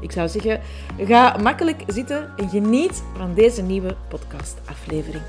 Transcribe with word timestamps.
Ik 0.00 0.12
zou 0.12 0.28
zeggen, 0.28 0.60
ga 0.98 1.36
makkelijk 1.36 1.84
zitten 1.86 2.36
en 2.36 2.48
geniet 2.48 3.02
van 3.16 3.34
deze 3.34 3.62
nieuwe 3.62 3.96
podcastaflevering. 4.08 5.22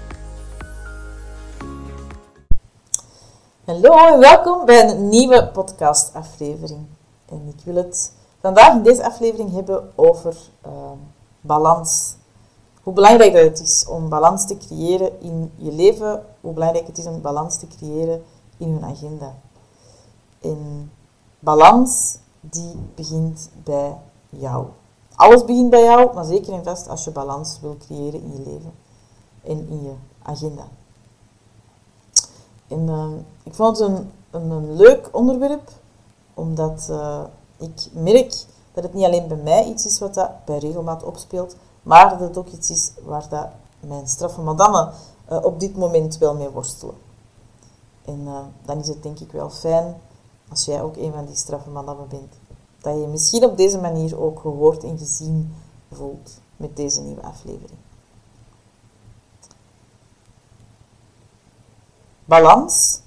Hallo 3.66 4.14
en 4.14 4.20
welkom 4.20 4.66
bij 4.66 4.90
een 4.90 5.10
nieuwe 5.10 5.48
podcastaflevering. 5.48 6.86
En 7.26 7.54
ik 7.58 7.64
wil 7.64 7.76
het 7.76 8.14
vandaag 8.40 8.76
in 8.76 8.84
deze 8.84 9.06
aflevering 9.06 9.54
hebben 9.54 9.92
over 9.96 10.36
uh, 10.66 10.72
balans. 11.42 12.16
Hoe 12.84 12.94
belangrijk 12.94 13.34
het 13.34 13.60
is 13.60 13.86
om 13.88 14.10
balans 14.10 14.48
te 14.48 14.58
creëren 14.58 15.22
in 15.22 15.52
je 15.56 15.72
leven, 15.72 16.26
hoe 16.42 16.54
belangrijk 16.54 16.88
het 16.88 16.98
is 16.98 17.06
om 17.06 17.22
balans 17.22 17.60
te 17.60 17.68
creëren 17.68 18.24
in 18.58 18.72
hun 18.72 18.86
agenda. 18.86 19.36
En 20.42 20.92
balans 21.40 22.18
die 22.40 22.76
begint 22.96 23.50
bij 23.64 23.98
jou. 24.30 24.68
Alles 25.16 25.46
begint 25.46 25.70
bij 25.70 25.84
jou, 25.84 26.14
maar 26.14 26.26
zeker 26.26 26.54
en 26.54 26.64
vast 26.64 26.88
als 26.88 27.04
je 27.04 27.12
balans 27.12 27.60
wil 27.62 27.78
creëren 27.78 28.22
in 28.22 28.32
je 28.32 28.40
leven 28.40 28.74
en 29.44 29.68
in 29.70 29.84
je 29.84 29.94
agenda. 30.22 30.68
En 32.68 32.88
uh, 32.88 33.08
ik 33.44 33.54
vond 33.54 33.78
het 33.80 33.90
een, 33.90 34.12
een, 34.32 34.76
leuk 34.76 35.10
onderwerp, 35.12 35.72
omdat 36.34 36.88
uh, 36.90 37.24
ik 37.58 37.90
merk 37.94 38.46
dat 38.74 38.84
het 38.84 38.94
niet 38.94 39.06
alleen 39.06 39.28
bij 39.28 39.38
mij 39.38 39.66
iets 39.66 39.86
is 39.86 40.00
wat 40.00 40.14
dat 40.14 40.46
bij 40.46 40.58
regelmaat 40.58 41.04
opspeelt, 41.04 41.56
maar 41.84 42.10
dat 42.10 42.20
het 42.20 42.38
ook 42.38 42.48
iets 42.48 42.70
is 42.70 42.92
waar 43.04 43.30
dat 43.30 43.48
mijn 43.80 44.08
straffe 44.08 44.42
madame 44.42 44.92
uh, 45.32 45.44
op 45.44 45.60
dit 45.60 45.78
moment 45.78 46.18
wel 46.18 46.36
mee 46.36 46.50
worstelen. 46.50 46.96
En 48.06 48.28
dan 48.66 48.78
is 48.78 48.88
het 48.88 49.04
denk 49.04 49.20
ik 49.20 49.32
wel 49.32 49.50
fijn 49.50 49.96
als 50.50 50.66
jij 50.66 50.82
ook 50.82 50.96
een 50.96 51.12
van 51.12 51.26
die 51.26 51.36
straffe 51.36 51.70
madammen 51.70 52.08
bent 52.08 52.39
dat 52.82 53.00
je 53.00 53.08
misschien 53.08 53.44
op 53.46 53.58
deze 53.58 53.80
manier 53.80 54.22
ook 54.22 54.40
gehoord 54.40 54.84
en 54.84 54.98
gezien 54.98 55.56
voelt 55.92 56.40
met 56.58 56.76
deze 56.76 57.02
nieuwe 57.02 57.22
aflevering. 57.22 57.80
Balans 62.26 63.02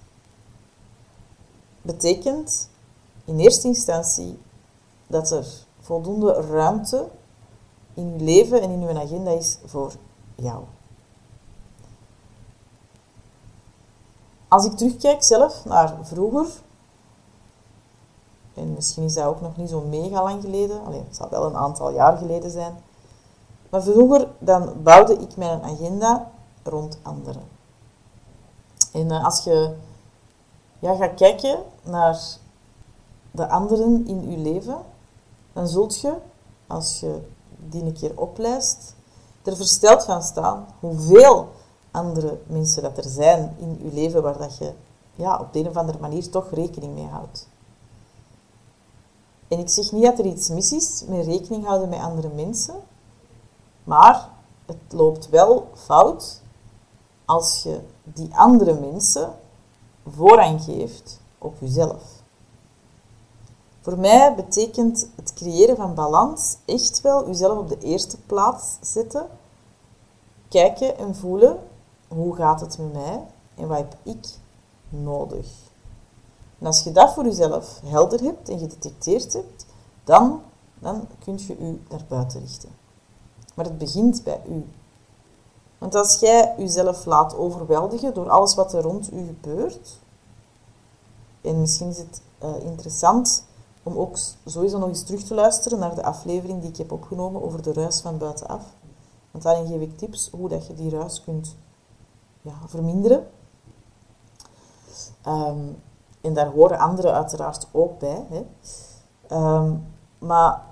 betekent 1.82 2.68
in 3.24 3.38
eerste 3.38 3.66
instantie 3.66 4.38
dat 5.06 5.30
er 5.30 5.46
voldoende 5.80 6.32
ruimte 6.32 7.08
in 7.94 8.12
je 8.12 8.24
leven 8.24 8.62
en 8.62 8.70
in 8.70 8.80
je 8.80 9.00
agenda 9.00 9.30
is 9.30 9.58
voor 9.64 9.92
jou. 10.34 10.64
Als 14.48 14.64
ik 14.64 14.72
terugkijk 14.72 15.22
zelf 15.22 15.64
naar 15.64 15.96
vroeger, 16.02 16.46
en 18.54 18.74
misschien 18.74 19.02
is 19.02 19.14
dat 19.14 19.24
ook 19.24 19.40
nog 19.40 19.56
niet 19.56 19.68
zo 19.68 19.80
mega 19.80 20.22
lang 20.22 20.42
geleden. 20.42 20.84
Alleen, 20.84 21.04
het 21.06 21.16
zal 21.16 21.28
wel 21.28 21.46
een 21.46 21.56
aantal 21.56 21.90
jaar 21.90 22.16
geleden 22.16 22.50
zijn. 22.50 22.74
Maar 23.70 23.82
vroeger 23.82 24.28
dan 24.38 24.82
bouwde 24.82 25.16
ik 25.16 25.36
mijn 25.36 25.62
agenda 25.62 26.30
rond 26.62 26.98
anderen. 27.02 27.42
En 28.92 29.10
eh, 29.10 29.24
als 29.24 29.44
je 29.44 29.74
ja, 30.78 30.94
gaat 30.94 31.14
kijken 31.14 31.58
naar 31.82 32.20
de 33.30 33.48
anderen 33.48 34.06
in 34.06 34.30
je 34.30 34.36
leven, 34.36 34.78
dan 35.52 35.68
zult 35.68 36.00
je, 36.00 36.14
als 36.66 37.00
je 37.00 37.20
die 37.56 37.82
een 37.82 37.92
keer 37.92 38.20
oplijst, 38.20 38.94
er 39.42 39.56
versteld 39.56 40.04
van 40.04 40.22
staan 40.22 40.66
hoeveel 40.80 41.48
andere 41.90 42.38
mensen 42.46 42.82
dat 42.82 42.96
er 42.96 43.10
zijn 43.10 43.56
in 43.58 43.78
je 43.82 43.92
leven 43.92 44.22
waar 44.22 44.38
dat 44.38 44.56
je 44.56 44.72
ja, 45.14 45.38
op 45.38 45.52
de 45.52 45.58
een 45.58 45.68
of 45.68 45.76
andere 45.76 45.98
manier 45.98 46.30
toch 46.30 46.50
rekening 46.50 46.94
mee 46.94 47.06
houdt. 47.06 47.48
En 49.52 49.58
ik 49.58 49.68
zeg 49.68 49.92
niet 49.92 50.04
dat 50.04 50.18
er 50.18 50.24
iets 50.24 50.48
mis 50.48 50.72
is 50.72 51.04
met 51.06 51.26
rekening 51.26 51.64
houden 51.64 51.88
met 51.88 51.98
andere 51.98 52.28
mensen, 52.28 52.74
maar 53.84 54.28
het 54.66 54.76
loopt 54.88 55.28
wel 55.28 55.68
fout 55.74 56.40
als 57.24 57.62
je 57.62 57.80
die 58.04 58.36
andere 58.36 58.74
mensen 58.80 59.34
voorrang 60.08 60.62
geeft 60.62 61.20
op 61.38 61.54
jezelf. 61.58 62.02
Voor 63.80 63.98
mij 63.98 64.34
betekent 64.34 65.08
het 65.16 65.34
creëren 65.34 65.76
van 65.76 65.94
balans 65.94 66.56
echt 66.64 67.00
wel 67.00 67.26
jezelf 67.26 67.58
op 67.58 67.68
de 67.68 67.78
eerste 67.78 68.18
plaats 68.20 68.76
zetten, 68.80 69.26
kijken 70.48 70.98
en 70.98 71.14
voelen 71.14 71.58
hoe 72.08 72.36
gaat 72.36 72.60
het 72.60 72.78
met 72.78 72.92
mij 72.92 73.26
en 73.54 73.68
wat 73.68 73.78
heb 73.78 73.96
ik 74.02 74.26
nodig. 74.88 75.71
En 76.62 76.68
als 76.68 76.82
je 76.82 76.92
dat 76.92 77.12
voor 77.12 77.24
jezelf 77.24 77.80
helder 77.84 78.20
hebt 78.20 78.48
en 78.48 78.58
gedetecteerd 78.58 79.32
hebt, 79.32 79.66
dan, 80.04 80.42
dan 80.78 81.06
kun 81.24 81.38
je 81.38 81.56
je 81.58 81.78
naar 81.88 82.04
buiten 82.08 82.40
richten. 82.40 82.68
Maar 83.54 83.64
het 83.64 83.78
begint 83.78 84.24
bij 84.24 84.40
u. 84.48 84.64
Want 85.78 85.94
als 85.94 86.20
jij 86.20 86.54
jezelf 86.58 87.04
laat 87.04 87.36
overweldigen 87.36 88.14
door 88.14 88.30
alles 88.30 88.54
wat 88.54 88.72
er 88.72 88.82
rond 88.82 89.12
u 89.12 89.26
gebeurt, 89.26 89.98
en 91.40 91.60
misschien 91.60 91.88
is 91.88 91.98
het 91.98 92.22
uh, 92.42 92.64
interessant 92.64 93.44
om 93.82 93.96
ook 93.98 94.16
sowieso 94.46 94.78
nog 94.78 94.88
eens 94.88 95.04
terug 95.04 95.22
te 95.22 95.34
luisteren 95.34 95.78
naar 95.78 95.94
de 95.94 96.04
aflevering 96.04 96.60
die 96.60 96.70
ik 96.70 96.76
heb 96.76 96.92
opgenomen 96.92 97.42
over 97.42 97.62
de 97.62 97.72
ruis 97.72 98.00
van 98.00 98.18
buitenaf. 98.18 98.62
Want 99.30 99.44
daarin 99.44 99.66
geef 99.66 99.80
ik 99.80 99.98
tips 99.98 100.30
hoe 100.30 100.48
dat 100.48 100.66
je 100.66 100.74
die 100.74 100.90
ruis 100.90 101.22
kunt 101.24 101.56
ja, 102.42 102.54
verminderen. 102.66 103.26
Um, 105.26 105.76
en 106.22 106.34
daar 106.34 106.50
horen 106.50 106.78
anderen 106.78 107.12
uiteraard 107.12 107.68
ook 107.72 107.98
bij. 107.98 108.26
Hè. 108.28 108.44
Um, 109.36 109.86
maar 110.18 110.62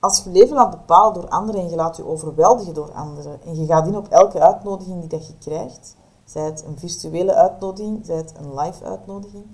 als 0.00 0.18
je 0.18 0.30
je 0.30 0.38
leven 0.38 0.56
laat 0.56 0.70
bepalen 0.70 1.14
door 1.14 1.28
anderen 1.28 1.60
en 1.60 1.68
je 1.68 1.76
laat 1.76 1.96
je 1.96 2.06
overweldigen 2.06 2.74
door 2.74 2.92
anderen 2.92 3.42
en 3.42 3.54
je 3.54 3.66
gaat 3.66 3.86
in 3.86 3.96
op 3.96 4.08
elke 4.08 4.40
uitnodiging 4.40 5.00
die 5.00 5.08
dat 5.08 5.26
je 5.26 5.38
krijgt, 5.38 5.96
zij 6.24 6.42
het 6.42 6.64
een 6.64 6.78
virtuele 6.78 7.34
uitnodiging, 7.34 8.06
zij 8.06 8.16
het 8.16 8.34
een 8.38 8.54
live 8.54 8.84
uitnodiging, 8.84 9.46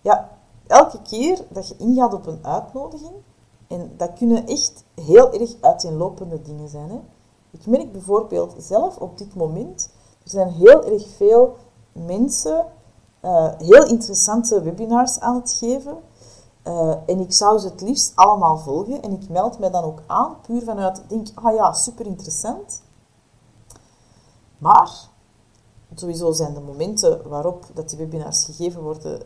ja, 0.00 0.28
elke 0.66 1.02
keer 1.02 1.44
dat 1.48 1.68
je 1.68 1.76
ingaat 1.76 2.14
op 2.14 2.26
een 2.26 2.46
uitnodiging, 2.46 3.14
en 3.68 3.94
dat 3.96 4.12
kunnen 4.12 4.46
echt 4.46 4.84
heel 4.94 5.32
erg 5.32 5.54
uiteenlopende 5.60 6.42
dingen 6.42 6.68
zijn. 6.68 6.90
Hè. 6.90 7.00
Ik 7.50 7.66
merk 7.66 7.92
bijvoorbeeld 7.92 8.54
zelf 8.58 8.96
op 8.96 9.18
dit 9.18 9.34
moment, 9.34 9.90
er 10.22 10.30
zijn 10.30 10.48
heel 10.48 10.84
erg 10.84 11.08
veel 11.08 11.56
mensen 11.92 12.66
uh, 13.22 13.52
heel 13.58 13.86
interessante 13.86 14.62
webinars 14.62 15.20
aan 15.20 15.34
het 15.34 15.52
geven. 15.52 15.98
Uh, 16.64 16.90
en 17.06 17.20
ik 17.20 17.32
zou 17.32 17.58
ze 17.58 17.68
het 17.68 17.80
liefst 17.80 18.12
allemaal 18.14 18.58
volgen. 18.58 19.02
En 19.02 19.12
ik 19.12 19.28
meld 19.28 19.58
mij 19.58 19.70
dan 19.70 19.84
ook 19.84 20.02
aan, 20.06 20.36
puur 20.46 20.62
vanuit, 20.62 21.02
denk, 21.08 21.28
ah 21.34 21.54
ja, 21.54 21.72
super 21.72 22.06
interessant. 22.06 22.82
Maar, 24.58 25.08
sowieso 25.94 26.32
zijn 26.32 26.54
de 26.54 26.60
momenten 26.60 27.28
waarop 27.28 27.64
dat 27.74 27.88
die 27.88 27.98
webinars 27.98 28.44
gegeven 28.44 28.82
worden, 28.82 29.22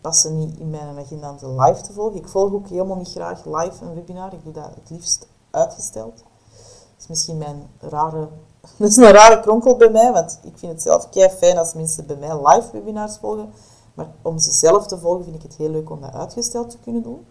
passen 0.00 0.38
niet 0.38 0.58
in 0.58 0.70
mijn 0.70 0.98
agenda 0.98 1.30
om 1.30 1.38
ze 1.38 1.48
live 1.48 1.80
te 1.80 1.92
volgen. 1.92 2.16
Ik 2.16 2.28
volg 2.28 2.52
ook 2.52 2.68
helemaal 2.68 2.96
niet 2.96 3.10
graag 3.10 3.44
live 3.44 3.84
een 3.84 3.94
webinar. 3.94 4.32
Ik 4.32 4.44
doe 4.44 4.52
dat 4.52 4.74
het 4.74 4.90
liefst 4.90 5.26
uitgesteld. 5.50 6.16
Dat 6.16 6.98
is 6.98 7.06
misschien 7.06 7.38
mijn 7.38 7.70
rare 7.78 8.28
Dat 8.78 8.88
is 8.88 8.96
een 8.96 9.10
rare 9.10 9.40
kronkel 9.40 9.76
bij 9.76 9.90
mij, 9.90 10.12
want 10.12 10.38
ik 10.42 10.58
vind 10.58 10.72
het 10.72 10.82
zelf 10.82 11.08
kei 11.08 11.28
fijn 11.28 11.58
als 11.58 11.74
mensen 11.74 12.06
bij 12.06 12.16
mij 12.16 12.36
live 12.46 12.68
webinars 12.72 13.16
volgen. 13.18 13.52
Maar 13.94 14.06
om 14.22 14.38
ze 14.38 14.50
zelf 14.50 14.86
te 14.86 14.98
volgen 14.98 15.24
vind 15.24 15.36
ik 15.36 15.42
het 15.42 15.56
heel 15.56 15.70
leuk 15.70 15.90
om 15.90 16.00
dat 16.00 16.12
uitgesteld 16.12 16.70
te 16.70 16.78
kunnen 16.78 17.02
doen. 17.02 17.26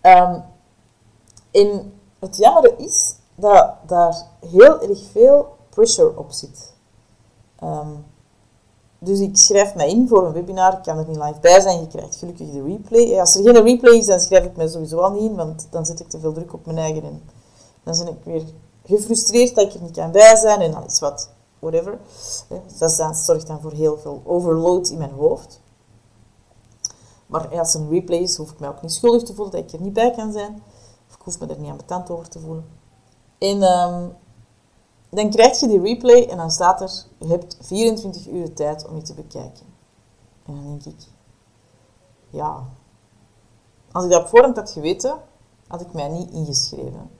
En 0.00 1.92
het 2.18 2.36
jammer 2.36 2.78
is 2.78 3.14
dat 3.34 3.74
daar 3.86 4.26
heel 4.40 4.82
erg 4.82 4.98
veel 5.12 5.56
pressure 5.68 6.18
op 6.18 6.30
zit. 6.30 6.74
Um, 7.62 8.04
dus 8.98 9.20
ik 9.20 9.36
schrijf 9.36 9.74
mij 9.74 9.88
in 9.90 10.08
voor 10.08 10.26
een 10.26 10.32
webinar, 10.32 10.72
ik 10.72 10.82
kan 10.82 10.98
er 10.98 11.08
niet 11.08 11.16
live 11.16 11.40
bij 11.40 11.60
zijn, 11.60 11.80
je 11.80 11.86
krijgt 11.86 12.16
gelukkig 12.16 12.50
de 12.50 12.62
replay. 12.62 13.20
Als 13.20 13.34
er 13.34 13.42
geen 13.42 13.62
replay 13.62 13.96
is, 13.96 14.06
dan 14.06 14.20
schrijf 14.20 14.44
ik 14.44 14.56
mij 14.56 14.68
sowieso 14.68 14.98
al 14.98 15.10
niet 15.10 15.22
in, 15.22 15.34
want 15.34 15.66
dan 15.70 15.86
zet 15.86 16.00
ik 16.00 16.08
te 16.08 16.20
veel 16.20 16.32
druk 16.32 16.52
op 16.52 16.66
mijn 16.66 16.78
eigen 16.78 17.02
en 17.04 17.22
dan 17.82 17.98
ben 17.98 18.08
ik 18.08 18.24
weer 18.24 18.44
gefrustreerd 18.86 19.54
dat 19.54 19.66
ik 19.66 19.74
er 19.74 19.82
niet 19.82 19.96
kan 19.96 20.10
bij 20.10 20.36
zijn 20.36 20.60
en 20.60 20.74
alles 20.74 21.00
wat, 21.00 21.30
whatever. 21.58 21.98
Dus 22.78 22.96
dat 22.96 23.16
zorgt 23.16 23.46
dan 23.46 23.60
voor 23.60 23.72
heel 23.72 23.98
veel 23.98 24.22
overload 24.24 24.88
in 24.88 24.98
mijn 24.98 25.12
hoofd. 25.12 25.60
Maar 27.26 27.58
als 27.58 27.74
een 27.74 27.88
replay 27.88 28.18
is, 28.18 28.36
hoef 28.36 28.50
ik 28.50 28.58
mij 28.58 28.68
ook 28.68 28.82
niet 28.82 28.92
schuldig 28.92 29.22
te 29.22 29.34
voelen 29.34 29.54
dat 29.54 29.64
ik 29.64 29.72
er 29.72 29.80
niet 29.80 29.92
bij 29.92 30.10
kan 30.10 30.32
zijn. 30.32 30.62
Of 31.08 31.14
ik 31.14 31.20
hoef 31.22 31.40
me 31.40 31.46
er 31.46 31.58
niet 31.58 31.70
aan 31.70 31.76
betand 31.76 32.10
over 32.10 32.28
te 32.28 32.40
voelen. 32.40 32.64
En, 33.38 33.62
um, 33.62 34.14
dan 35.10 35.30
krijg 35.30 35.60
je 35.60 35.68
die 35.68 35.80
replay 35.80 36.26
en 36.28 36.36
dan 36.36 36.50
staat 36.50 36.80
er, 36.80 37.04
je 37.18 37.26
hebt 37.26 37.56
24 37.60 38.28
uur 38.28 38.52
tijd 38.52 38.88
om 38.88 38.96
je 38.96 39.02
te 39.02 39.14
bekijken. 39.14 39.66
En 40.46 40.54
dan 40.54 40.64
denk 40.64 40.84
ik, 40.84 41.06
ja, 42.30 42.64
als 43.92 44.04
ik 44.04 44.10
dat 44.10 44.22
op 44.22 44.28
voorhand 44.28 44.56
had 44.56 44.70
geweten, 44.70 45.16
had 45.66 45.80
ik 45.80 45.92
mij 45.92 46.08
niet 46.08 46.30
ingeschreven. 46.30 47.10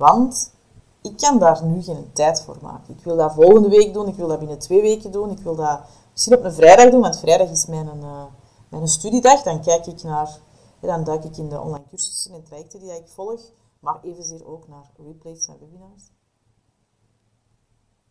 Want 0.00 0.54
ik 1.02 1.16
kan 1.16 1.38
daar 1.38 1.64
nu 1.64 1.82
geen 1.82 2.12
tijd 2.12 2.42
voor 2.42 2.58
maken. 2.62 2.94
Ik 2.94 3.04
wil 3.04 3.16
dat 3.16 3.34
volgende 3.34 3.68
week 3.68 3.92
doen, 3.92 4.08
ik 4.08 4.14
wil 4.14 4.28
dat 4.28 4.38
binnen 4.38 4.58
twee 4.58 4.80
weken 4.80 5.12
doen, 5.12 5.30
ik 5.30 5.38
wil 5.38 5.54
dat 5.56 5.80
misschien 6.12 6.36
op 6.36 6.44
een 6.44 6.52
vrijdag 6.52 6.90
doen, 6.90 7.00
want 7.00 7.18
vrijdag 7.18 7.50
is 7.50 7.66
mijn, 7.66 7.86
uh, 7.96 8.24
mijn 8.68 8.88
studiedag. 8.88 9.42
Dan 9.42 9.62
kijk 9.62 9.86
ik 9.86 10.02
naar, 10.02 10.38
dan 10.80 11.04
duik 11.04 11.24
ik 11.24 11.36
in 11.36 11.48
de 11.48 11.60
online 11.60 11.88
cursussen 11.88 12.34
en 12.34 12.44
trajecten 12.44 12.80
die 12.80 12.92
ik 12.92 13.08
volg, 13.08 13.40
maar 13.80 14.02
evenzeer 14.02 14.46
ook 14.46 14.68
naar 14.68 14.90
replays 14.96 15.46
en 15.46 15.58
webinars. 15.60 16.10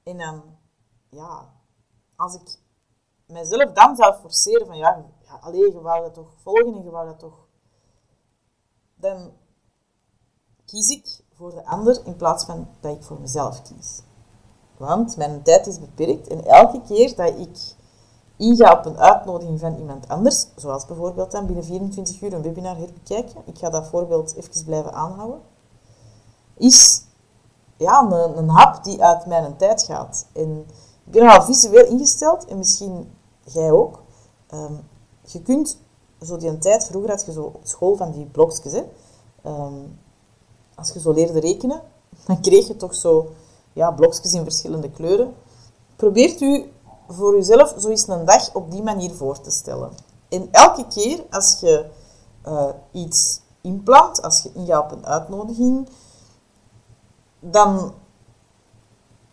En 0.03 0.17
dan, 0.17 0.43
ja, 1.09 1.53
als 2.15 2.35
ik 2.35 2.59
mijzelf 3.25 3.71
dan 3.71 3.95
zou 3.95 4.13
forceren 4.13 4.67
van, 4.67 4.77
ja, 4.77 5.05
ja 5.21 5.37
alleen, 5.41 5.71
je 5.71 5.81
wou 5.81 6.01
dat 6.03 6.13
toch 6.13 6.33
volgen 6.41 6.73
en 6.73 6.83
je 6.83 6.89
wou 6.89 7.07
dat 7.07 7.19
toch... 7.19 7.47
Dan 8.95 9.31
kies 10.65 10.89
ik 10.89 11.27
voor 11.39 11.53
de 11.53 11.65
ander 11.65 12.01
in 12.03 12.15
plaats 12.15 12.45
van 12.45 12.67
dat 12.79 12.95
ik 12.95 13.03
voor 13.03 13.19
mezelf 13.19 13.61
kies. 13.61 14.01
Want 14.77 15.17
mijn 15.17 15.41
tijd 15.43 15.67
is 15.67 15.79
beperkt 15.79 16.27
en 16.27 16.45
elke 16.45 16.81
keer 16.81 17.15
dat 17.15 17.39
ik 17.39 17.75
inga 18.35 18.77
op 18.77 18.85
een 18.85 18.97
uitnodiging 18.97 19.59
van 19.59 19.75
iemand 19.75 20.07
anders, 20.07 20.47
zoals 20.55 20.85
bijvoorbeeld 20.85 21.31
dan 21.31 21.45
binnen 21.45 21.63
24 21.63 22.21
uur 22.21 22.33
een 22.33 22.41
webinar 22.41 22.77
herbekijken, 22.77 23.41
ik 23.45 23.57
ga 23.57 23.69
dat 23.69 23.87
voorbeeld 23.87 24.35
even 24.35 24.65
blijven 24.65 24.93
aanhouden, 24.93 25.41
is 26.57 27.03
ja, 27.77 28.01
een, 28.01 28.37
een 28.37 28.49
hap 28.49 28.83
die 28.83 29.03
uit 29.03 29.25
mijn 29.25 29.57
tijd 29.57 29.83
gaat. 29.83 30.25
En 30.33 30.65
ik 31.05 31.11
ben 31.11 31.29
al 31.29 31.41
visueel 31.41 31.85
ingesteld 31.85 32.45
en 32.45 32.57
misschien 32.57 33.11
jij 33.43 33.71
ook. 33.71 34.01
Ehm, 34.47 34.73
je 35.21 35.41
kunt 35.41 35.77
zo 36.21 36.37
die 36.37 36.57
tijd, 36.57 36.85
vroeger 36.85 37.09
had 37.09 37.25
je 37.25 37.31
zo 37.31 37.43
op 37.43 37.61
school 37.63 37.95
van 37.95 38.11
die 38.11 38.25
blokjes, 38.25 38.73
hè. 38.73 38.83
Ehm, 39.41 39.83
als 40.79 40.91
je 40.93 40.99
zo 40.99 41.11
leerde 41.11 41.39
rekenen, 41.39 41.81
dan 42.25 42.41
kreeg 42.41 42.67
je 42.67 42.75
toch 42.75 42.95
zo 42.95 43.31
ja, 43.73 43.91
blokjes 43.91 44.33
in 44.33 44.43
verschillende 44.43 44.89
kleuren. 44.89 45.33
Probeert 45.95 46.41
u 46.41 46.71
voor 47.07 47.37
uzelf 47.37 47.73
zo 47.77 47.89
eens 47.89 48.07
een 48.07 48.25
dag 48.25 48.53
op 48.53 48.71
die 48.71 48.83
manier 48.83 49.11
voor 49.11 49.41
te 49.41 49.51
stellen. 49.51 49.91
En 50.29 50.47
elke 50.51 50.87
keer 50.87 51.25
als 51.29 51.59
je 51.59 51.85
uh, 52.47 52.65
iets 52.91 53.41
inplant, 53.61 54.21
als 54.21 54.41
je 54.41 54.51
ingaat 54.53 54.83
op 54.83 54.91
een 54.91 55.05
uitnodiging, 55.05 55.89
dan 57.39 57.93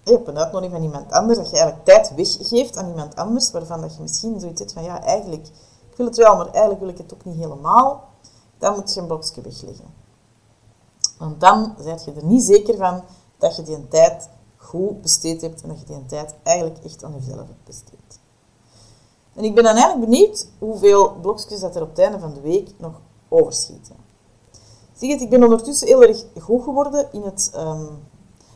op 0.05 0.27
een 0.27 0.39
uitnodiging 0.39 0.73
van 0.73 0.83
iemand 0.83 1.13
anders, 1.13 1.39
dat 1.39 1.51
je 1.51 1.57
eigenlijk 1.57 1.85
tijd 1.85 2.15
weggeeft 2.15 2.77
aan 2.77 2.89
iemand 2.89 3.17
anders, 3.17 3.51
waarvan 3.51 3.81
dat 3.81 3.95
je 3.95 4.03
misschien 4.03 4.41
zoiets 4.41 4.61
hebt 4.61 4.73
van, 4.73 4.83
ja, 4.83 5.03
eigenlijk, 5.03 5.47
ik 5.91 5.97
wil 5.97 6.07
het 6.07 6.17
wel, 6.17 6.37
maar 6.37 6.47
eigenlijk 6.47 6.81
wil 6.81 6.89
ik 6.89 6.99
het 6.99 7.15
ook 7.15 7.25
niet 7.25 7.37
helemaal, 7.37 8.05
dan 8.59 8.75
moet 8.75 8.95
je 8.95 9.01
een 9.01 9.07
blokje 9.07 9.41
wegleggen. 9.41 9.96
Want 11.19 11.41
dan 11.41 11.75
ben 11.77 11.99
je 12.05 12.13
er 12.13 12.25
niet 12.25 12.43
zeker 12.43 12.77
van 12.77 13.03
dat 13.39 13.57
je 13.57 13.63
die 13.63 13.89
tijd 13.89 14.29
goed 14.57 15.03
besteed 15.03 15.41
hebt 15.41 15.63
en 15.63 15.69
dat 15.69 15.79
je 15.79 15.85
die 15.85 16.07
tijd 16.07 16.35
eigenlijk 16.43 16.85
echt 16.85 17.05
aan 17.05 17.15
jezelf 17.19 17.47
hebt 17.47 17.65
besteed. 17.65 18.21
En 19.35 19.45
ik 19.45 19.55
ben 19.55 19.65
dan 19.65 19.77
eigenlijk 19.77 20.11
benieuwd 20.11 20.49
hoeveel 20.59 21.13
blokjes 21.21 21.61
dat 21.61 21.77
er 21.77 21.83
op 21.83 21.89
het 21.89 21.99
einde 21.99 22.19
van 22.19 22.35
de 22.35 22.41
week 22.41 22.71
nog 22.79 23.01
overschieten. 23.29 23.97
Zie 24.95 25.09
je, 25.09 25.17
ik 25.17 25.31
ben 25.31 25.43
ondertussen 25.43 25.87
heel 25.87 26.03
erg 26.03 26.25
goed 26.41 26.63
geworden 26.63 27.09
in 27.13 27.23
het... 27.23 27.53
Um, 27.57 27.89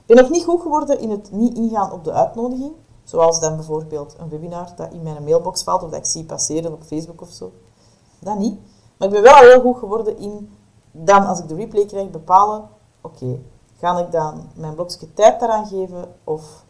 ben 0.06 0.16
nog 0.16 0.30
niet 0.30 0.44
goed 0.44 0.60
geworden 0.60 1.00
in 1.00 1.10
het 1.10 1.32
niet 1.32 1.56
ingaan 1.56 1.92
op 1.92 2.04
de 2.04 2.12
uitnodiging. 2.12 2.72
Zoals 3.04 3.40
dan 3.40 3.56
bijvoorbeeld 3.56 4.14
een 4.18 4.28
webinar 4.28 4.72
dat 4.76 4.92
in 4.92 5.02
mijn 5.02 5.24
mailbox 5.24 5.62
valt 5.62 5.82
of 5.82 5.90
dat 5.90 5.98
ik 5.98 6.06
zie 6.06 6.24
passeren 6.24 6.72
op 6.72 6.82
Facebook 6.82 7.20
of 7.20 7.30
zo. 7.30 7.52
Dat 8.18 8.38
niet. 8.38 8.58
Maar 8.96 9.08
ik 9.08 9.14
ben 9.14 9.22
wel 9.22 9.36
heel 9.36 9.60
goed 9.60 9.76
geworden 9.76 10.18
in 10.18 10.50
dan, 10.92 11.26
als 11.26 11.38
ik 11.38 11.48
de 11.48 11.54
replay 11.54 11.86
krijg, 11.86 12.10
bepalen, 12.10 12.68
oké, 13.00 13.38
ga 13.78 13.98
ik 13.98 14.12
dan 14.12 14.48
mijn 14.54 14.74
blokje 14.74 15.14
tijd 15.14 15.40
daaraan 15.40 15.66
geven 15.66 16.14
of 16.24 16.64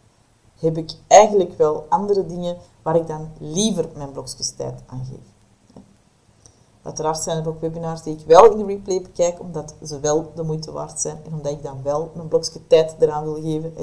heb 0.59 0.77
ik 0.77 0.91
eigenlijk 1.07 1.57
wel 1.57 1.85
andere 1.89 2.25
dingen 2.25 2.57
waar 2.81 2.95
ik 2.95 3.07
dan 3.07 3.29
liever 3.39 3.89
mijn 3.95 4.11
blokjes 4.11 4.51
tijd 4.51 4.83
aan 4.87 5.05
geef. 5.05 5.31
Uiteraard 6.81 7.17
zijn 7.17 7.37
er 7.37 7.47
ook 7.47 7.61
webinars 7.61 8.01
die 8.01 8.17
ik 8.17 8.25
wel 8.25 8.51
in 8.51 8.57
de 8.57 8.65
replay 8.65 9.01
bekijk, 9.01 9.39
omdat 9.39 9.75
ze 9.83 9.99
wel 9.99 10.31
de 10.35 10.43
moeite 10.43 10.71
waard 10.71 10.99
zijn 10.99 11.17
en 11.25 11.33
omdat 11.33 11.51
ik 11.51 11.63
dan 11.63 11.83
wel 11.83 12.11
mijn 12.15 12.27
blokje 12.27 12.67
tijd 12.67 12.95
eraan 12.99 13.23
wil 13.23 13.41
geven. 13.41 13.73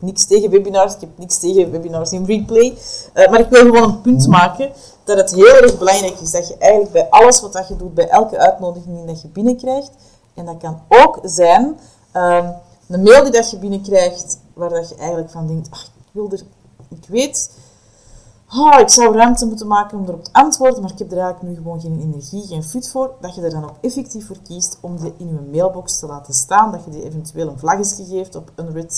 Niks 0.00 0.24
tegen 0.24 0.50
webinars, 0.50 0.94
ik 0.94 1.00
heb 1.00 1.10
niks 1.14 1.38
tegen 1.38 1.70
webinars 1.70 2.12
in 2.12 2.24
replay, 2.24 2.78
eh, 3.12 3.30
maar 3.30 3.40
ik 3.40 3.48
wil 3.48 3.60
gewoon 3.60 3.82
een 3.82 4.00
punt 4.00 4.26
maken 4.26 4.72
dat 5.04 5.16
het 5.16 5.34
heel 5.34 5.56
erg 5.56 5.78
belangrijk 5.78 6.20
is 6.20 6.30
dat 6.30 6.48
je 6.48 6.56
eigenlijk 6.58 6.92
bij 6.92 7.08
alles 7.10 7.40
wat 7.40 7.68
je 7.68 7.76
doet, 7.76 7.94
bij 7.94 8.08
elke 8.08 8.38
uitnodiging 8.38 9.06
die 9.06 9.18
je 9.22 9.28
binnenkrijgt, 9.28 9.90
en 10.34 10.44
dat 10.44 10.56
kan 10.58 10.80
ook 10.88 11.18
zijn 11.22 11.64
um, 12.16 12.54
een 12.88 13.02
mail 13.02 13.22
die 13.22 13.32
dat 13.32 13.50
je 13.50 13.58
binnenkrijgt, 13.58 14.38
waar 14.54 14.68
dat 14.68 14.88
je 14.88 14.94
eigenlijk 14.94 15.30
van 15.30 15.46
denkt, 15.46 15.70
ach, 15.70 15.84
ik 15.84 16.10
wil 16.12 16.30
er, 16.30 16.42
ik 16.88 17.04
weet, 17.08 17.50
oh, 18.54 18.80
ik 18.80 18.88
zou 18.88 19.14
ruimte 19.14 19.46
moeten 19.46 19.66
maken 19.66 19.98
om 19.98 20.04
erop 20.06 20.24
te 20.24 20.32
antwoorden, 20.32 20.82
maar 20.82 20.92
ik 20.92 20.98
heb 20.98 21.12
er 21.12 21.18
eigenlijk 21.18 21.48
nu 21.48 21.56
gewoon 21.56 21.80
geen 21.80 22.00
energie, 22.00 22.46
geen 22.46 22.64
fut 22.64 22.88
voor, 22.88 23.14
dat 23.20 23.34
je 23.34 23.42
er 23.42 23.50
dan 23.50 23.64
ook 23.64 23.76
effectief 23.80 24.26
voor 24.26 24.38
kiest 24.44 24.78
om 24.80 24.96
die 24.96 25.12
in 25.16 25.28
je 25.28 25.50
mailbox 25.50 25.98
te 25.98 26.06
laten 26.06 26.34
staan, 26.34 26.72
dat 26.72 26.84
je 26.84 26.90
die 26.90 27.04
eventueel 27.04 27.48
een 27.48 27.58
vlagje 27.58 28.04
geeft 28.04 28.34
op 28.34 28.50
een 28.54 28.72
red 28.72 28.94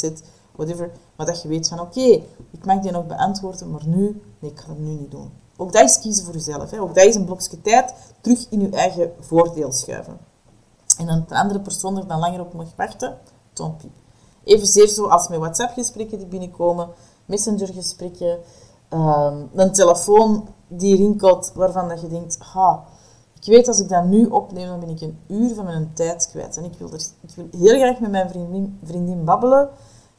whatever, 0.56 0.90
maar 1.16 1.26
dat 1.26 1.42
je 1.42 1.48
weet 1.48 1.68
van, 1.68 1.80
oké, 1.80 2.22
ik 2.50 2.64
mag 2.64 2.78
die 2.78 2.90
nog 2.90 3.06
beantwoorden, 3.06 3.70
maar 3.70 3.86
nu, 3.86 4.22
nee, 4.38 4.50
ik 4.50 4.60
ga 4.60 4.68
het 4.68 4.78
nu 4.78 4.90
niet 4.90 5.10
doen. 5.10 5.32
Ook 5.56 5.72
dat 5.72 5.82
is 5.82 5.98
kiezen 5.98 6.24
voor 6.24 6.34
jezelf. 6.34 6.70
Hè. 6.70 6.80
Ook 6.80 6.94
dat 6.94 7.04
is 7.04 7.14
een 7.14 7.24
blokje 7.24 7.60
tijd 7.60 7.94
terug 8.20 8.46
in 8.50 8.60
je 8.60 8.70
eigen 8.70 9.12
voordeel 9.20 9.72
schuiven. 9.72 10.18
En 10.98 11.06
dan 11.06 11.24
de 11.28 11.34
andere 11.34 11.60
persoon 11.60 11.96
er 11.96 12.06
dan 12.06 12.18
langer 12.18 12.40
op 12.40 12.52
mag 12.52 12.68
wachten, 12.76 13.18
tompie. 13.52 13.90
Evenzeer 14.44 14.88
zoals 14.88 15.28
met 15.28 15.38
WhatsApp-gesprekken 15.38 16.18
die 16.18 16.26
binnenkomen, 16.26 16.88
Messenger-gesprekken, 17.24 18.38
um, 18.90 19.48
een 19.54 19.72
telefoon 19.72 20.48
die 20.68 20.96
rinkelt 20.96 21.52
waarvan 21.54 21.88
dat 21.88 22.00
je 22.00 22.08
denkt, 22.08 22.38
ha, 22.38 22.84
ik 23.40 23.48
weet 23.48 23.68
als 23.68 23.78
ik 23.78 23.88
dat 23.88 24.04
nu 24.04 24.26
opneem, 24.26 24.66
dan 24.66 24.80
ben 24.80 24.88
ik 24.88 25.00
een 25.00 25.18
uur 25.26 25.54
van 25.54 25.64
mijn 25.64 25.90
tijd 25.94 26.28
kwijt. 26.30 26.56
En 26.56 26.64
ik 26.64 26.74
wil, 26.78 26.92
er, 26.92 27.06
ik 27.20 27.34
wil 27.34 27.46
heel 27.60 27.78
graag 27.78 28.00
met 28.00 28.10
mijn 28.10 28.28
vriendin, 28.28 28.78
vriendin 28.84 29.24
babbelen, 29.24 29.68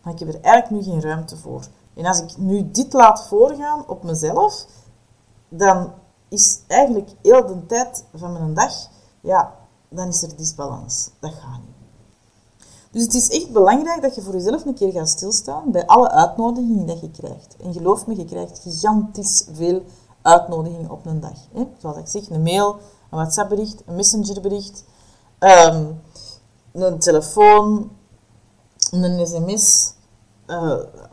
maar 0.04 0.14
ik 0.14 0.20
heb 0.20 0.28
er 0.28 0.42
eigenlijk 0.42 0.86
nu 0.86 0.92
geen 0.92 1.02
ruimte 1.02 1.38
voor. 1.38 1.68
En 1.94 2.06
als 2.06 2.22
ik 2.22 2.38
nu 2.38 2.72
dit 2.72 2.94
laat 2.94 3.28
voorgaan 3.28 3.88
op 3.88 4.04
mezelf, 4.04 4.66
dan 5.50 5.92
is 6.30 6.60
eigenlijk 6.68 7.10
heel 7.22 7.46
de 7.46 7.66
tijd 7.66 8.04
van 8.14 8.34
mijn 8.34 8.54
dag, 8.54 8.74
ja, 9.22 9.56
dan 9.90 10.08
is 10.08 10.24
er 10.24 10.36
disbalans. 10.36 11.10
Dat 11.20 11.34
gaat 11.34 11.60
niet. 11.60 11.74
Dus 12.92 13.04
het 13.04 13.14
is 13.14 13.30
echt 13.30 13.52
belangrijk 13.52 14.02
dat 14.02 14.16
je 14.16 14.22
voor 14.22 14.34
jezelf 14.34 14.66
een 14.66 14.74
keer 14.74 14.92
gaat 14.92 15.10
stilstaan 15.10 15.72
bij 15.72 15.86
alle 15.86 16.10
uitnodigingen 16.10 16.86
die 16.86 17.02
je 17.02 17.12
krijgt. 17.12 17.56
En 17.64 17.74
geloof 17.74 18.08
me, 18.08 18.16
je 18.16 18.26
krijgt 18.26 18.60
gigantisch 18.60 19.48
veel 19.52 19.84
uitnodigingen 20.22 20.90
op 20.92 21.06
een 21.06 21.20
dag. 21.20 21.38
Hè? 21.54 21.68
Zoals 21.78 21.98
ik 21.98 22.08
zeg, 22.08 22.30
een 22.30 22.44
mail, 22.44 22.70
een 23.10 23.18
WhatsApp-bericht, 23.18 23.82
een 23.86 23.96
Messenger-bericht, 23.96 24.84
ehm, 25.40 25.86
een 26.72 27.00
telefoon, 27.00 27.92
een 28.92 29.28
sms, 29.28 29.93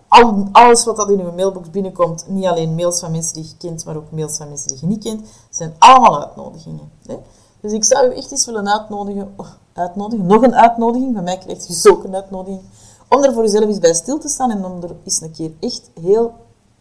al, 0.08 0.48
alles 0.52 0.84
wat 0.84 0.96
dat 0.96 1.10
in 1.10 1.18
je 1.18 1.32
mailbox 1.36 1.70
binnenkomt, 1.70 2.24
niet 2.28 2.44
alleen 2.44 2.74
mails 2.74 3.00
van 3.00 3.10
mensen 3.10 3.34
die 3.34 3.44
je 3.44 3.56
kent, 3.58 3.84
maar 3.84 3.96
ook 3.96 4.10
mails 4.10 4.36
van 4.36 4.48
mensen 4.48 4.68
die 4.68 4.78
je 4.80 4.86
niet 4.86 5.02
kent, 5.02 5.28
zijn 5.50 5.74
allemaal 5.78 6.20
uitnodigingen. 6.20 6.90
Hè? 7.06 7.18
Dus 7.60 7.72
ik 7.72 7.84
zou 7.84 8.06
u 8.06 8.16
echt 8.16 8.30
eens 8.30 8.46
willen 8.46 8.68
uitnodigen, 8.68 9.32
oh, 9.36 9.46
uitnodigen, 9.72 10.26
nog 10.26 10.42
een 10.42 10.54
uitnodiging, 10.54 11.14
van 11.14 11.24
mij 11.24 11.38
krijgt 11.38 11.68
u 11.70 11.72
zo 11.72 12.00
een 12.04 12.14
uitnodiging, 12.14 12.60
om 13.08 13.24
er 13.24 13.32
voor 13.32 13.42
jezelf 13.42 13.64
eens 13.64 13.78
bij 13.78 13.94
stil 13.94 14.18
te 14.18 14.28
staan 14.28 14.50
en 14.50 14.64
om 14.64 14.82
er 14.82 14.96
eens 15.04 15.20
een 15.20 15.32
keer 15.32 15.52
echt 15.60 15.90
heel, 16.00 16.32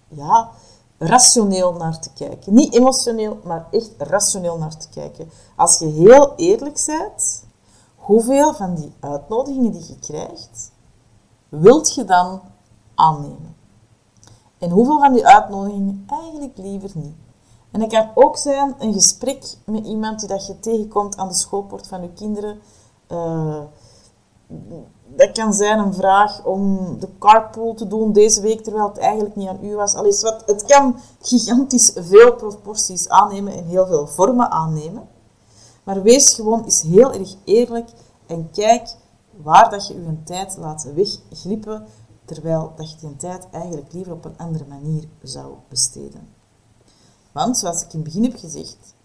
ja, 0.08 0.50
rationeel 0.98 1.74
naar 1.74 2.00
te 2.00 2.10
kijken. 2.13 2.53
Niet 2.53 2.74
emotioneel, 2.74 3.39
maar 3.44 3.68
echt 3.72 3.91
rationeel 3.98 4.58
naar 4.58 4.77
te 4.77 4.89
kijken. 4.89 5.29
Als 5.56 5.79
je 5.79 5.86
heel 5.86 6.34
eerlijk 6.36 6.84
bent, 6.86 7.44
hoeveel 7.96 8.53
van 8.53 8.75
die 8.75 8.94
uitnodigingen 9.00 9.72
die 9.72 9.86
je 9.88 10.00
krijgt, 10.00 10.72
wilt 11.50 11.94
je 11.94 12.06
dan 12.06 12.41
aannemen? 12.96 13.56
En 14.58 14.70
hoeveel 14.70 15.00
van 15.00 15.13
die 15.13 15.27
uitnodigingen 15.27 16.03
eigenlijk 16.08 16.58
liever 16.58 16.91
niet? 16.94 17.15
En 17.72 17.79
dat 17.79 17.89
kan 17.89 18.10
ook 18.13 18.38
zijn 18.38 18.75
een 18.79 18.94
gesprek 18.94 19.58
met 19.65 19.86
iemand 19.86 20.20
die 20.20 20.29
dat 20.29 20.48
je 20.48 20.60
tegenkomt 20.60 21.18
aan 21.18 21.27
de 21.27 21.34
schoolpoort 21.34 21.88
van 21.88 22.01
je 22.01 22.13
kinderen. 22.13 22.60
Uh, 23.12 23.62
dat 25.15 25.32
kan 25.32 25.53
zijn 25.53 25.79
een 25.79 25.94
vraag 25.94 26.46
om 26.46 26.77
de 27.00 27.10
carpool 27.20 27.74
te 27.74 27.88
doen 27.88 28.13
deze 28.13 28.41
week, 28.41 28.63
terwijl 28.63 28.88
het 28.88 28.98
eigenlijk 28.98 29.36
niet 29.36 29.48
aan 29.48 29.63
u 29.63 29.75
was. 29.75 29.94
Alles 29.96 30.22
wat, 30.22 30.44
het 30.46 30.65
kan 30.65 30.96
gigantisch 31.22 31.91
veel 31.96 32.36
proporties 32.36 33.10
aannemen 33.10 33.53
en 33.53 33.65
heel 33.65 33.88
veel 33.88 34.08
vormen 34.08 34.51
aannemen. 34.51 35.08
Maar 35.84 36.01
wees 36.01 36.34
gewoon 36.34 36.63
eens 36.63 36.82
heel 36.82 37.13
erg 37.13 37.36
eerlijk 37.44 37.89
en 38.25 38.50
kijk 38.51 38.96
waar 39.43 39.69
dat 39.69 39.88
je 39.88 39.93
je 39.93 40.24
tijd 40.24 40.58
laat 40.58 40.84
wegglippen 40.93 41.86
terwijl 42.25 42.74
dat 42.75 42.91
je 42.91 42.98
die 42.98 43.15
tijd 43.15 43.48
eigenlijk 43.51 43.93
liever 43.93 44.13
op 44.13 44.25
een 44.25 44.38
andere 44.38 44.65
manier 44.65 45.03
zou 45.24 45.53
besteden. 45.67 46.27
Want, 47.31 47.58
zoals 47.58 47.84
ik 47.84 47.93
in 47.93 48.00
het 48.00 48.03
begin 48.03 48.24
heb 48.24 48.36
gezegd, 48.36 48.96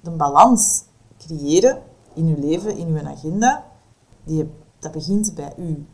de 0.00 0.10
balans 0.10 0.82
creëren 1.18 1.82
in 2.12 2.26
je 2.26 2.38
leven, 2.38 2.76
in 2.76 2.92
je 2.92 3.04
agenda, 3.04 3.64
die, 4.24 4.50
dat 4.78 4.92
begint 4.92 5.34
bij 5.34 5.52
u. 5.58 5.86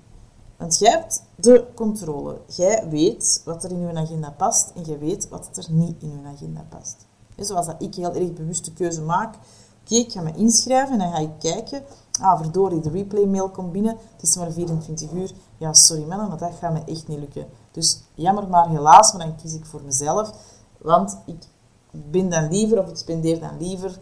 Want 0.56 0.78
jij 0.78 0.90
hebt 0.90 1.22
de 1.34 1.66
controle. 1.74 2.40
Jij 2.46 2.88
weet 2.88 3.42
wat 3.44 3.64
er 3.64 3.70
in 3.70 3.80
je 3.80 3.94
agenda 3.94 4.30
past 4.30 4.72
en 4.74 4.82
jij 4.82 4.98
weet 4.98 5.28
wat 5.28 5.56
er 5.56 5.72
niet 5.72 6.02
in 6.02 6.08
je 6.08 6.28
agenda 6.28 6.66
past. 6.68 6.96
zoals 7.36 7.66
dat 7.66 7.82
ik 7.82 7.94
heel 7.94 8.14
erg 8.14 8.32
bewust 8.32 8.64
de 8.64 8.72
keuze 8.72 9.02
maak. 9.02 9.34
Oké, 9.84 9.94
ik 9.94 10.12
ga 10.12 10.20
me 10.20 10.32
inschrijven 10.34 10.92
en 10.92 10.98
dan 10.98 11.12
ga 11.12 11.18
ik 11.18 11.38
kijken. 11.38 11.82
Ah, 12.20 12.40
verdorie, 12.40 12.80
de 12.80 12.90
replay-mail 12.90 13.48
komt 13.48 13.72
binnen. 13.72 13.96
Het 14.12 14.22
is 14.22 14.36
maar 14.36 14.50
24 14.50 15.10
uur. 15.10 15.32
Ja, 15.58 15.72
sorry 15.72 16.04
mannen, 16.04 16.28
maar 16.28 16.38
dat 16.38 16.52
gaat 16.60 16.72
me 16.72 16.78
echt 16.84 17.08
niet 17.08 17.18
lukken. 17.18 17.46
Dus 17.70 18.00
jammer 18.14 18.48
maar 18.48 18.68
helaas, 18.68 19.12
maar 19.12 19.26
dan 19.26 19.36
kies 19.36 19.54
ik 19.54 19.66
voor 19.66 19.82
mezelf. 19.84 20.32
Want 20.78 21.18
ik 21.24 21.44
ben 21.90 22.30
dan 22.30 22.48
liever, 22.48 22.78
of 22.78 22.88
ik 22.88 22.96
spendeer 22.96 23.40
dan 23.40 23.58
liever 23.58 23.98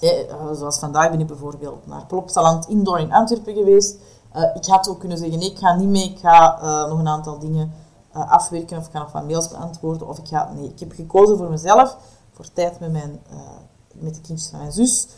eh, 0.00 0.52
zoals 0.52 0.78
vandaag 0.78 1.10
ben 1.10 1.20
ik 1.20 1.26
bijvoorbeeld 1.26 1.86
naar 1.86 2.06
Plopsaland 2.06 2.68
Indoor 2.68 2.98
in 2.98 3.12
Antwerpen 3.12 3.54
geweest. 3.54 3.96
Uh, 4.36 4.42
ik 4.54 4.66
had 4.66 4.88
ook 4.88 5.00
kunnen 5.00 5.18
zeggen, 5.18 5.38
nee, 5.38 5.50
ik 5.50 5.58
ga 5.58 5.74
niet 5.74 5.88
mee, 5.88 6.10
ik 6.10 6.18
ga 6.18 6.62
uh, 6.62 6.88
nog 6.88 6.98
een 6.98 7.08
aantal 7.08 7.38
dingen 7.38 7.72
afwerken 8.12 8.78
of 8.78 8.86
ik 8.86 8.92
ga 8.92 8.98
nog 8.98 9.12
wat 9.12 9.26
mails 9.26 9.48
beantwoorden. 9.48 10.08
Of 10.08 10.18
ik 10.18 10.28
ga, 10.28 10.52
nee, 10.54 10.68
ik 10.68 10.80
heb 10.80 10.92
gekozen 10.92 11.36
voor 11.36 11.50
mezelf, 11.50 11.96
voor 12.32 12.52
tijd 12.52 12.80
met, 12.80 12.92
mijn, 12.92 13.20
met 13.94 14.14
de 14.14 14.20
kindjes 14.20 14.48
van 14.48 14.58
mijn 14.58 14.72
zus, 14.72 15.08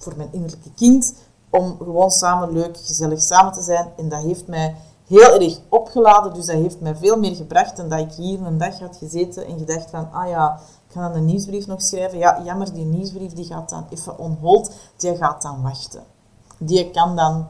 voor 0.00 0.16
mijn 0.16 0.32
innerlijke 0.32 0.72
kind, 0.74 1.14
om 1.50 1.76
gewoon 1.78 2.10
samen 2.10 2.52
leuk, 2.52 2.76
gezellig 2.76 3.22
samen 3.22 3.52
te 3.52 3.62
zijn. 3.62 3.92
En 3.96 4.08
dat 4.08 4.22
heeft 4.22 4.46
mij 4.46 4.76
heel 5.06 5.40
erg 5.40 5.60
opgeladen, 5.68 6.34
dus 6.34 6.46
dat 6.46 6.56
heeft 6.56 6.80
mij 6.80 6.96
veel 6.96 7.18
meer 7.18 7.34
gebracht 7.34 7.76
dan 7.76 7.88
dat 7.88 7.98
ik 7.98 8.12
hier 8.12 8.42
een 8.42 8.58
dag 8.58 8.78
had 8.78 8.96
gezeten 8.96 9.46
en 9.46 9.58
gedacht 9.58 9.90
van, 9.90 10.12
ah 10.12 10.28
ja, 10.28 10.60
ik 10.90 10.96
ga 10.96 11.02
dan 11.02 11.12
de 11.12 11.20
nieuwsbrief 11.20 11.66
nog 11.66 11.82
schrijven. 11.82 12.18
Ja, 12.18 12.42
jammer, 12.44 12.72
die 12.72 12.84
nieuwsbrief 12.84 13.32
die 13.32 13.44
gaat 13.44 13.70
dan 13.70 13.86
even 13.90 14.18
on 14.18 14.38
hold. 14.40 14.72
Die 14.96 15.16
gaat 15.16 15.42
dan 15.42 15.62
wachten. 15.62 16.02
Die 16.58 16.90
kan 16.90 17.16
dan 17.16 17.46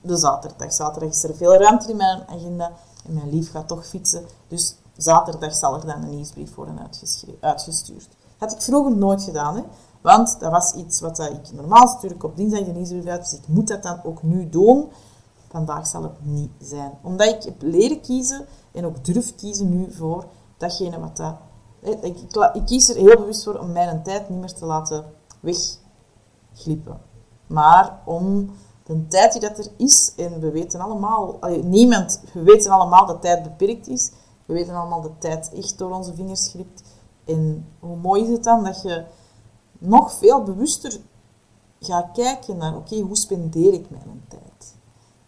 de 0.00 0.16
zaterdag. 0.16 0.72
Zaterdag 0.72 1.10
is 1.10 1.24
er 1.24 1.34
veel 1.34 1.54
ruimte 1.54 1.90
in 1.90 1.96
mijn 1.96 2.22
agenda. 2.28 2.72
En 3.06 3.14
mijn 3.14 3.30
lief 3.30 3.50
gaat 3.50 3.68
toch 3.68 3.86
fietsen. 3.86 4.24
Dus 4.48 4.74
zaterdag 4.96 5.54
zal 5.54 5.74
er 5.74 5.86
dan 5.86 6.02
een 6.02 6.10
nieuwsbrief 6.10 6.54
worden 6.54 6.78
uitgestuurd. 7.40 8.08
Had 8.38 8.52
ik 8.52 8.60
vroeger 8.60 8.96
nooit 8.96 9.22
gedaan. 9.22 9.56
Hè? 9.56 9.62
Want 10.00 10.40
dat 10.40 10.50
was 10.50 10.72
iets 10.72 11.00
wat 11.00 11.18
ik 11.18 11.52
normaal 11.52 11.88
stuur 11.88 12.10
ik 12.10 12.24
op 12.24 12.36
dinsdag 12.36 12.64
de 12.64 12.72
nieuwsbrief 12.72 13.06
uit. 13.06 13.30
Dus 13.30 13.38
ik 13.38 13.48
moet 13.48 13.68
dat 13.68 13.82
dan 13.82 14.00
ook 14.04 14.22
nu 14.22 14.48
doen. 14.48 14.88
Vandaag 15.48 15.86
zal 15.86 16.02
het 16.02 16.24
niet 16.24 16.50
zijn. 16.58 16.92
Omdat 17.02 17.26
ik 17.26 17.42
heb 17.42 17.62
leren 17.62 18.00
kiezen 18.00 18.46
en 18.72 18.86
ook 18.86 19.04
durf 19.04 19.34
kiezen 19.34 19.70
nu 19.70 19.92
voor 19.92 20.24
datgene 20.56 21.00
wat 21.00 21.16
dat 21.16 21.34
ik, 21.82 22.02
ik, 22.02 22.16
ik, 22.52 22.66
kies 22.66 22.88
er 22.88 22.96
heel 22.96 23.16
bewust 23.16 23.44
voor 23.44 23.58
om 23.58 23.72
mijn 23.72 24.02
tijd 24.02 24.28
niet 24.28 24.38
meer 24.38 24.54
te 24.54 24.66
laten 24.66 25.04
wegglippen. 25.40 27.00
Maar 27.46 28.00
om 28.04 28.50
de 28.84 29.06
tijd 29.08 29.32
die 29.32 29.40
dat 29.40 29.58
er 29.58 29.70
is, 29.76 30.12
en 30.16 30.40
we 30.40 30.50
weten 30.50 30.80
allemaal, 30.80 31.38
niemand, 31.62 32.22
we 32.32 32.42
weten 32.42 32.70
allemaal 32.70 33.06
dat 33.06 33.22
tijd 33.22 33.42
beperkt 33.42 33.88
is. 33.88 34.10
We 34.46 34.52
weten 34.52 34.74
allemaal 34.74 35.02
dat 35.02 35.20
tijd 35.20 35.50
echt 35.54 35.78
door 35.78 35.90
onze 35.90 36.14
vingers 36.14 36.48
glipt. 36.48 36.82
En 37.24 37.66
hoe 37.78 37.96
mooi 37.96 38.22
is 38.22 38.28
het 38.28 38.44
dan 38.44 38.64
dat 38.64 38.82
je 38.82 39.04
nog 39.80 40.12
veel 40.12 40.42
bewuster 40.42 41.00
gaat 41.80 42.12
kijken 42.12 42.56
naar, 42.56 42.76
oké, 42.76 43.00
hoe 43.00 43.16
spendeer 43.16 43.72
ik 43.72 43.90
mijn 43.90 44.24
tijd? 44.28 44.74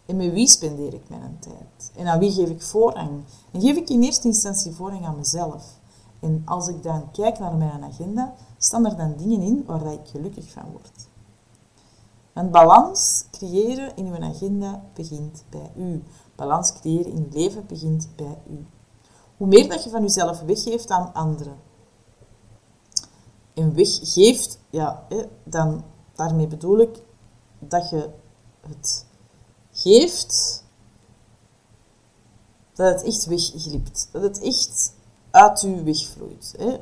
En 0.05 0.15
met 0.15 0.31
wie 0.31 0.47
spendeer 0.47 0.93
ik 0.93 1.09
mijn 1.09 1.37
tijd? 1.39 1.91
En 1.95 2.07
aan 2.07 2.19
wie 2.19 2.31
geef 2.31 2.49
ik 2.49 2.61
voorrang? 2.61 3.23
En 3.51 3.61
geef 3.61 3.75
ik 3.75 3.89
in 3.89 4.03
eerste 4.03 4.27
instantie 4.27 4.71
voorrang 4.71 5.05
aan 5.05 5.17
mezelf. 5.17 5.79
En 6.19 6.41
als 6.45 6.67
ik 6.67 6.83
dan 6.83 7.11
kijk 7.11 7.39
naar 7.39 7.55
mijn 7.55 7.83
agenda, 7.83 8.33
staan 8.57 8.85
er 8.85 8.97
dan 8.97 9.15
dingen 9.17 9.41
in 9.41 9.63
waar 9.65 9.93
ik 9.93 10.07
gelukkig 10.11 10.51
van 10.51 10.71
word. 10.71 11.07
Een 12.33 12.49
balans 12.49 13.25
creëren 13.31 13.95
in 13.95 14.05
uw 14.05 14.23
agenda 14.23 14.83
begint 14.93 15.43
bij 15.49 15.71
u. 15.75 16.03
Balans 16.35 16.73
creëren 16.73 17.11
in 17.11 17.29
leven 17.31 17.65
begint 17.67 18.07
bij 18.15 18.37
u. 18.49 18.65
Hoe 19.37 19.47
meer 19.47 19.69
dat 19.69 19.83
je 19.83 19.89
van 19.89 20.01
jezelf 20.01 20.41
weggeeft 20.41 20.89
aan 20.89 21.13
anderen, 21.13 21.57
en 23.53 23.73
weggeeft, 23.73 24.59
ja, 24.69 25.07
dan 25.43 25.83
daarmee 26.15 26.47
bedoel 26.47 26.79
ik 26.79 27.01
dat 27.59 27.89
je 27.89 28.09
het 28.67 29.05
geeft, 29.71 30.63
dat 32.73 32.93
het 32.93 33.03
echt 33.03 33.25
wegglipt. 33.25 34.09
Dat 34.11 34.21
het 34.21 34.41
echt 34.41 34.93
uit 35.31 35.63
u 35.63 35.83
wegvloeit. 35.83 36.53
Hè? 36.57 36.79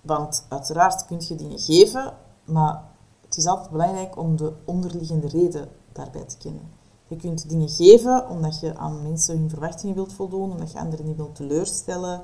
Want 0.00 0.46
uiteraard 0.48 1.06
kun 1.06 1.20
je 1.20 1.34
dingen 1.34 1.58
geven, 1.58 2.14
maar 2.44 2.82
het 3.24 3.36
is 3.36 3.46
altijd 3.46 3.70
belangrijk 3.70 4.16
om 4.16 4.36
de 4.36 4.52
onderliggende 4.64 5.28
reden 5.28 5.68
daarbij 5.92 6.24
te 6.24 6.36
kennen. 6.36 6.78
Je 7.06 7.16
kunt 7.16 7.48
dingen 7.48 7.68
geven 7.68 8.28
omdat 8.28 8.60
je 8.60 8.76
aan 8.76 9.02
mensen 9.02 9.38
hun 9.38 9.50
verwachtingen 9.50 9.94
wilt 9.94 10.12
voldoen, 10.12 10.52
omdat 10.52 10.72
je 10.72 10.78
anderen 10.78 11.06
niet 11.06 11.16
wilt 11.16 11.34
teleurstellen, 11.34 12.22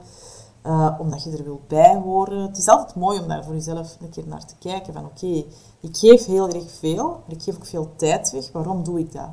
uh, 0.67 0.95
omdat 0.99 1.23
je 1.23 1.31
er 1.31 1.45
wilt 1.45 1.69
bij 1.69 1.97
horen. 1.97 2.43
Het 2.43 2.57
is 2.57 2.69
altijd 2.69 2.95
mooi 2.95 3.21
om 3.21 3.29
daar 3.29 3.45
voor 3.45 3.55
jezelf 3.55 3.97
een 4.01 4.11
keer 4.11 4.27
naar 4.27 4.45
te 4.45 4.55
kijken 4.59 4.93
van 4.93 5.05
oké, 5.05 5.45
ik 5.81 5.97
geef 5.97 6.25
heel 6.25 6.49
erg 6.49 6.71
veel, 6.71 7.09
maar 7.09 7.37
ik 7.37 7.43
geef 7.43 7.57
ook 7.57 7.67
veel 7.67 7.93
tijd 7.97 8.31
weg. 8.31 8.53
Waarom 8.53 8.85
doe 8.85 8.99
ik 8.99 9.13
dat? 9.13 9.29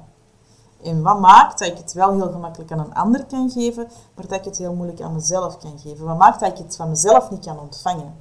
En 0.84 1.02
wat 1.02 1.20
maakt 1.20 1.60
dat 1.60 1.68
ik 1.68 1.78
het 1.78 1.94
wel 1.94 2.14
heel 2.14 2.32
gemakkelijk 2.32 2.72
aan 2.72 2.80
een 2.80 2.94
ander 2.94 3.26
kan 3.26 3.50
geven, 3.50 3.88
maar 4.16 4.28
dat 4.28 4.40
ik 4.40 4.46
het 4.46 4.58
heel 4.58 4.74
moeilijk 4.74 5.02
aan 5.02 5.14
mezelf 5.14 5.58
kan 5.58 5.80
geven? 5.80 6.06
Wat 6.06 6.18
maakt 6.18 6.40
dat 6.40 6.52
ik 6.52 6.58
het 6.58 6.76
van 6.76 6.90
mezelf 6.90 7.32
niet 7.32 7.46
kan 7.46 7.60
ontvangen? 7.60 8.16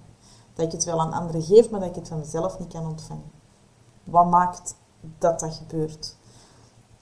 Dat 0.55 0.67
ik 0.67 0.73
het 0.73 0.85
wel 0.85 1.01
aan 1.01 1.13
anderen 1.13 1.43
geef, 1.43 1.71
maar 1.71 1.81
dat 1.81 1.89
ik 1.89 1.95
het 1.95 2.09
van 2.09 2.19
mezelf 2.19 2.59
niet 2.59 2.73
kan 2.73 2.87
ontvangen. 2.87 3.31
Wat 4.05 4.31
maakt 4.31 4.75
dat 5.19 5.41
dat 5.41 5.55
gebeurt? 5.55 6.17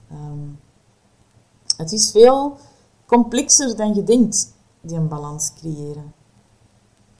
Ehm, 0.09 0.49
het 1.77 1.91
is 1.91 2.11
veel 2.11 2.57
complexer 3.05 3.75
dan 3.75 3.93
je 3.93 4.03
denkt, 4.03 4.53
die 4.81 4.97
een 4.97 5.07
balans 5.07 5.53
creëren. 5.53 6.13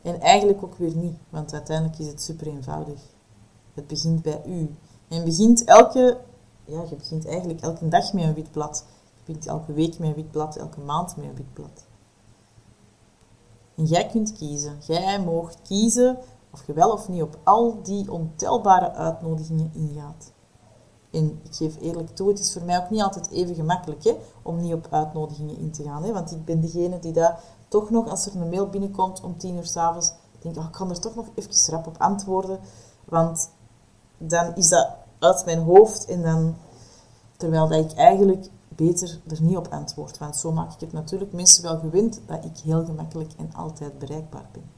En 0.02 0.20
eigenlijk 0.20 0.64
ook 0.64 0.76
weer 0.76 0.96
niet, 0.96 1.18
want 1.30 1.54
uiteindelijk 1.54 2.00
is 2.00 2.08
het 2.08 2.22
super 2.22 2.48
eenvoudig. 2.48 3.02
Het 3.74 3.88
begint 3.88 4.22
bij 4.22 4.42
u. 4.46 4.76
En 5.08 5.24
begint 5.24 5.64
elke 5.64 6.18
ja, 6.72 6.84
je 6.90 6.96
begint 6.96 7.28
eigenlijk 7.28 7.62
elke 7.62 7.88
dag 7.88 8.14
met 8.14 8.24
een 8.24 8.34
wit 8.34 8.52
blad. 8.52 8.86
Je 9.14 9.22
begint 9.26 9.48
elke 9.48 9.74
week 9.74 10.00
met 10.00 10.10
een 10.10 10.16
wit 10.16 10.32
blad, 10.32 10.56
elke 10.56 10.80
maand 10.80 11.16
met 11.16 11.26
een 11.26 11.36
wit 11.36 11.54
blad. 11.54 11.86
En 13.76 13.86
jij 13.86 14.08
kunt 14.08 14.32
kiezen. 14.34 14.78
Jij 14.88 15.22
moogt 15.22 15.62
kiezen 15.62 16.18
of 16.52 16.68
je 16.68 16.74
wel 16.74 16.92
of 16.92 17.10
niet 17.10 17.22
op 17.22 17.40
al 17.44 17.82
die 17.84 18.12
ontelbare 18.12 18.92
uitnodigingen 18.92 19.72
ingaat. 19.74 20.32
En 21.12 21.40
ik 21.44 21.56
geef 21.56 21.82
eerlijk 21.82 22.16
toe, 22.16 22.28
het 22.28 22.40
is 22.40 22.54
voor 22.54 22.64
mij 22.64 22.78
ook 22.78 22.90
niet 22.90 23.02
altijd 23.02 23.30
even 23.32 23.56
gemakkelijk 23.56 24.04
hè, 24.04 24.18
om 24.42 24.62
niet 24.62 24.74
op 24.74 24.88
uitnodigingen 24.90 25.58
in 25.58 25.72
te 25.72 25.84
gaan. 25.84 26.04
Hè, 26.04 26.14
want 26.14 26.32
ik 26.32 26.46
ben 26.46 26.62
degene 26.62 27.00
die 27.00 27.12
daar 27.12 27.40
toch 27.68 27.90
nog, 27.90 28.10
als 28.10 28.26
er 28.26 28.36
een 28.36 28.50
mail 28.50 28.70
binnenkomt 28.70 29.22
om 29.22 29.38
tien 29.38 29.56
uur 29.56 29.66
s'avonds, 29.66 30.14
denk 30.40 30.58
oh, 30.58 30.66
ik 30.66 30.72
kan 30.72 30.90
er 30.90 31.00
toch 31.00 31.16
nog 31.16 31.26
even 31.36 31.74
rap 31.74 31.88
op 31.88 31.98
antwoorden. 31.98 32.60
Want 33.06 33.50
dan 34.18 34.56
is 34.56 34.70
dat 34.70 34.88
uit 35.20 35.46
mijn 35.46 35.60
hoofd 35.60 36.06
en 36.06 36.22
dan, 36.22 36.56
terwijl 37.38 37.68
dat 37.68 37.92
ik 37.92 37.98
eigenlijk 37.98 38.50
beter 38.68 39.22
er 39.28 39.42
niet 39.42 39.58
op 39.58 39.68
antwoord. 39.68 40.18
Want 40.18 40.38
zo 40.38 40.52
maak 40.52 40.74
ik 40.74 40.80
het 40.80 40.92
natuurlijk 40.92 41.34
mensen 41.34 41.64
wel 41.64 41.80
gewend 41.80 42.22
dat 42.26 42.46
ik 42.46 42.58
heel 42.58 42.86
gemakkelijk 42.86 43.32
en 43.38 43.54
altijd 43.54 44.00
bereikbaar 44.00 44.50
ben. 44.52 44.70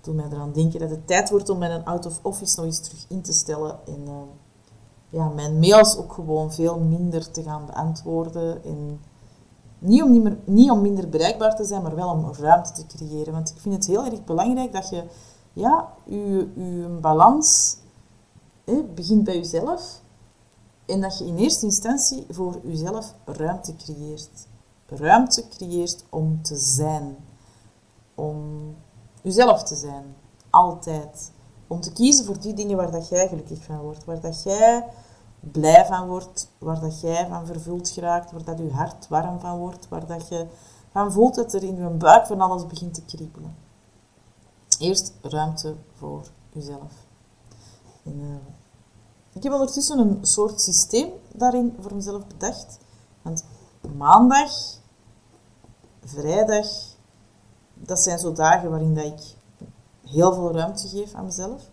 Doe 0.00 0.14
mij 0.14 0.26
eraan 0.30 0.52
denken 0.52 0.80
dat 0.80 0.90
het 0.90 1.06
tijd 1.06 1.30
wordt 1.30 1.48
om 1.48 1.58
mijn 1.58 1.84
out-of-office 1.84 2.56
nog 2.56 2.64
eens 2.64 2.80
terug 2.80 3.04
in 3.08 3.22
te 3.22 3.32
stellen 3.32 3.78
en 3.86 4.00
uh, 4.08 4.12
ja, 5.08 5.28
mijn 5.28 5.58
mails 5.58 5.96
ook 5.96 6.12
gewoon 6.12 6.52
veel 6.52 6.78
minder 6.78 7.30
te 7.30 7.42
gaan 7.42 7.66
beantwoorden. 7.66 8.64
En 8.64 9.00
niet 9.78 10.02
om, 10.02 10.10
niet, 10.10 10.22
meer, 10.22 10.38
niet 10.44 10.70
om 10.70 10.80
minder 10.80 11.08
bereikbaar 11.08 11.56
te 11.56 11.64
zijn, 11.64 11.82
maar 11.82 11.94
wel 11.94 12.10
om 12.10 12.32
ruimte 12.32 12.72
te 12.72 12.96
creëren. 12.96 13.32
Want 13.32 13.50
ik 13.50 13.58
vind 13.58 13.74
het 13.74 13.86
heel 13.86 14.04
erg 14.04 14.24
belangrijk 14.24 14.72
dat 14.72 14.88
je 14.88 15.04
ja, 15.52 15.92
je, 16.04 16.52
je 16.54 16.98
balans 17.00 17.76
het 18.64 18.94
begint 18.94 19.24
bij 19.24 19.36
jezelf. 19.36 20.02
En 20.86 21.00
dat 21.00 21.18
je 21.18 21.26
in 21.26 21.36
eerste 21.36 21.66
instantie 21.66 22.26
voor 22.30 22.60
jezelf 22.64 23.14
ruimte 23.24 23.76
creëert. 23.76 24.46
Ruimte 24.86 25.48
creëert 25.48 26.04
om 26.10 26.42
te 26.42 26.56
zijn. 26.56 27.16
Om 28.14 28.36
jezelf 29.22 29.62
te 29.62 29.74
zijn. 29.74 30.16
Altijd. 30.50 31.32
Om 31.66 31.80
te 31.80 31.92
kiezen 31.92 32.24
voor 32.24 32.40
die 32.40 32.54
dingen 32.54 32.76
waar 32.76 32.90
dat 32.90 33.08
jij 33.08 33.28
gelukkig 33.28 33.62
van 33.62 33.78
wordt. 33.78 34.04
Waar 34.04 34.20
dat 34.20 34.42
jij 34.42 34.84
blij 35.40 35.86
van 35.86 36.08
wordt. 36.08 36.50
Waar 36.58 36.80
dat 36.80 37.00
jij 37.00 37.26
van 37.28 37.46
vervuld 37.46 37.88
geraakt. 37.88 38.32
Waar 38.32 38.44
dat 38.44 38.58
je 38.58 38.70
hart 38.70 39.08
warm 39.08 39.40
van 39.40 39.58
wordt. 39.58 39.88
Waar 39.88 40.06
dat 40.06 40.28
je 40.28 40.46
van 40.90 41.12
voelt 41.12 41.34
dat 41.34 41.52
er 41.52 41.62
in 41.62 41.76
je 41.76 41.88
buik 41.88 42.26
van 42.26 42.40
alles 42.40 42.66
begint 42.66 42.94
te 42.94 43.04
kriebelen. 43.04 43.56
Eerst 44.78 45.12
ruimte 45.22 45.74
voor 45.92 46.26
jezelf. 46.52 46.92
En, 48.04 48.20
uh, 48.20 48.34
ik 49.32 49.42
heb 49.42 49.52
ondertussen 49.52 49.98
een 49.98 50.18
soort 50.20 50.60
systeem 50.60 51.10
daarin 51.32 51.76
voor 51.80 51.94
mezelf 51.94 52.26
bedacht. 52.26 52.78
Want 53.22 53.44
maandag, 53.96 54.50
vrijdag, 56.04 56.66
dat 57.74 58.00
zijn 58.00 58.18
zo 58.18 58.32
dagen 58.32 58.70
waarin 58.70 58.94
dat 58.94 59.04
ik 59.04 59.33
heel 60.04 60.34
veel 60.34 60.52
ruimte 60.52 60.88
geef 60.88 61.14
aan 61.14 61.24
mezelf. 61.24 61.70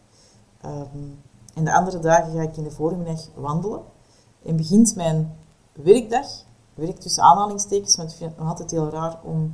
Ehm, 0.61 1.09
en 1.53 1.65
de 1.65 1.73
andere 1.73 1.99
dagen 1.99 2.33
ga 2.33 2.41
ik 2.41 2.57
in 2.57 2.63
de 2.63 2.71
voormiddag 2.71 3.27
wandelen. 3.35 3.81
En 4.43 4.55
begint 4.55 4.95
mijn 4.95 5.37
werkdag, 5.71 6.27
werk 6.73 6.99
tussen 6.99 7.23
aanhalingstekens, 7.23 7.95
want 7.95 8.11
ik 8.11 8.17
vind 8.17 8.29
het 8.29 8.39
nog 8.39 8.49
altijd 8.49 8.71
heel 8.71 8.89
raar 8.89 9.19
om 9.23 9.53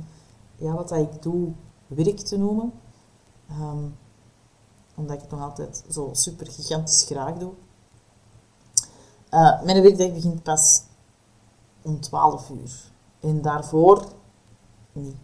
ja, 0.56 0.72
wat 0.72 0.88
dat 0.88 0.98
ik 0.98 1.22
doe 1.22 1.52
werk 1.86 2.18
te 2.18 2.36
noemen. 2.36 2.72
Ehm, 3.48 3.84
omdat 4.94 5.16
ik 5.16 5.20
het 5.20 5.30
nog 5.30 5.40
altijd 5.40 5.84
zo 5.90 6.10
super 6.12 6.46
gigantisch 6.46 7.04
graag 7.04 7.34
doe. 7.34 7.52
Uh, 9.30 9.62
mijn 9.62 9.82
werkdag 9.82 10.12
begint 10.12 10.42
pas 10.42 10.82
om 11.82 12.00
12 12.00 12.50
uur. 12.50 12.92
En 13.20 13.42
daarvoor 13.42 14.04
niet. 14.92 15.16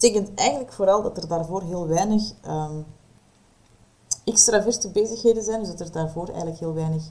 Betekent 0.00 0.34
eigenlijk 0.34 0.72
vooral 0.72 1.02
dat 1.02 1.16
er 1.16 1.28
daarvoor 1.28 1.62
heel 1.62 1.86
weinig 1.86 2.32
um, 2.46 2.86
extraverte 4.24 4.90
bezigheden 4.90 5.42
zijn. 5.42 5.60
Dus 5.60 5.68
dat 5.68 5.80
er 5.80 5.92
daarvoor 5.92 6.28
eigenlijk 6.28 6.58
heel 6.58 6.74
weinig 6.74 7.02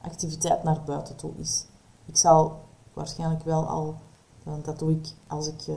activiteit 0.00 0.62
naar 0.62 0.82
buiten 0.84 1.16
toe 1.16 1.32
is. 1.36 1.66
Ik 2.06 2.16
zal 2.16 2.60
waarschijnlijk 2.92 3.44
wel 3.44 3.66
al, 3.66 3.94
dat 4.62 4.78
doe 4.78 4.90
ik 4.90 5.14
als 5.26 5.46
ik 5.46 5.66
uh, 5.66 5.76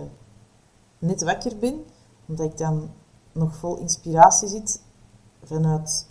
net 0.99 1.23
wakker 1.23 1.57
ben, 1.57 1.85
omdat 2.27 2.45
ik 2.45 2.57
dan 2.57 2.89
nog 3.31 3.55
vol 3.55 3.77
inspiratie 3.77 4.47
zit 4.47 4.81
vanuit 5.43 6.07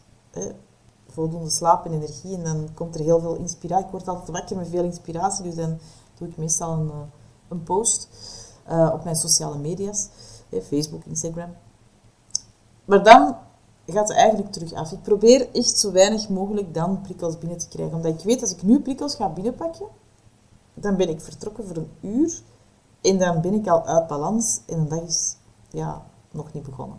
voldoende 1.08 1.50
slaap 1.50 1.84
en 1.84 1.92
energie. 1.92 2.36
En 2.36 2.44
dan 2.44 2.68
komt 2.74 2.94
er 2.94 3.00
heel 3.00 3.20
veel 3.20 3.34
inspiratie. 3.34 3.84
Ik 3.84 3.90
word 3.90 4.08
altijd 4.08 4.28
wakker 4.28 4.56
met 4.56 4.68
veel 4.68 4.84
inspiratie, 4.84 5.44
dus 5.44 5.54
dan 5.54 5.78
doe 6.18 6.28
ik 6.28 6.36
meestal 6.36 6.72
een, 6.72 6.90
eh, 6.90 6.96
een 7.48 7.62
post 7.62 8.08
uh, 8.70 8.90
op 8.92 9.04
mijn 9.04 9.16
sociale 9.16 9.58
media's, 9.58 10.08
Facebook, 10.62 11.04
Instagram. 11.04 11.54
Maar 12.84 13.04
dan 13.04 13.36
gaat 13.86 14.08
het 14.08 14.16
eigenlijk 14.16 14.52
terug 14.52 14.72
af. 14.72 14.92
Ik 14.92 15.02
probeer 15.02 15.48
echt 15.52 15.78
zo 15.78 15.92
weinig 15.92 16.28
mogelijk 16.28 16.74
dan 16.74 17.00
prikkels 17.00 17.38
binnen 17.38 17.58
te 17.58 17.68
krijgen. 17.68 17.96
Omdat 17.96 18.18
ik 18.18 18.24
weet, 18.24 18.40
als 18.40 18.52
ik 18.52 18.62
nu 18.62 18.80
prikkels 18.80 19.14
ga 19.14 19.28
binnenpakken, 19.28 19.86
dan 20.74 20.96
ben 20.96 21.08
ik 21.08 21.20
vertrokken 21.20 21.66
voor 21.66 21.76
een 21.76 21.90
uur. 22.00 22.42
En 23.00 23.18
dan 23.18 23.40
ben 23.40 23.54
ik 23.54 23.68
al 23.68 23.84
uit 23.84 24.06
balans 24.06 24.60
en 24.66 24.78
een 24.78 24.88
dag 24.88 25.00
is 25.00 25.36
ja, 25.70 26.06
nog 26.30 26.52
niet 26.52 26.62
begonnen. 26.62 26.98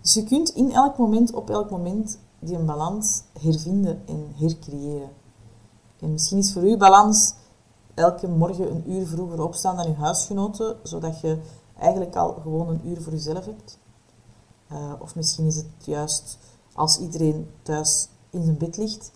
Dus 0.00 0.14
je 0.14 0.24
kunt 0.24 0.48
in 0.48 0.72
elk 0.72 0.96
moment, 0.96 1.32
op 1.34 1.50
elk 1.50 1.70
moment, 1.70 2.18
die 2.38 2.56
een 2.56 2.66
balans 2.66 3.22
hervinden 3.40 4.02
en 4.06 4.32
hercreëren. 4.34 5.10
En 6.00 6.12
misschien 6.12 6.38
is 6.38 6.52
voor 6.52 6.68
u 6.68 6.76
balans 6.76 7.34
elke 7.94 8.28
morgen 8.28 8.70
een 8.70 8.90
uur 8.92 9.06
vroeger 9.06 9.42
opstaan 9.42 9.76
dan 9.76 9.86
uw 9.86 9.94
huisgenoten, 9.94 10.76
zodat 10.82 11.20
je 11.20 11.38
eigenlijk 11.80 12.16
al 12.16 12.32
gewoon 12.32 12.68
een 12.68 12.88
uur 12.88 13.02
voor 13.02 13.12
jezelf 13.12 13.44
hebt. 13.44 13.78
Uh, 14.72 14.92
of 14.98 15.14
misschien 15.14 15.46
is 15.46 15.56
het 15.56 15.66
juist 15.78 16.38
als 16.72 16.98
iedereen 16.98 17.50
thuis 17.62 18.08
in 18.30 18.42
zijn 18.42 18.58
bed 18.58 18.76
ligt, 18.76 19.12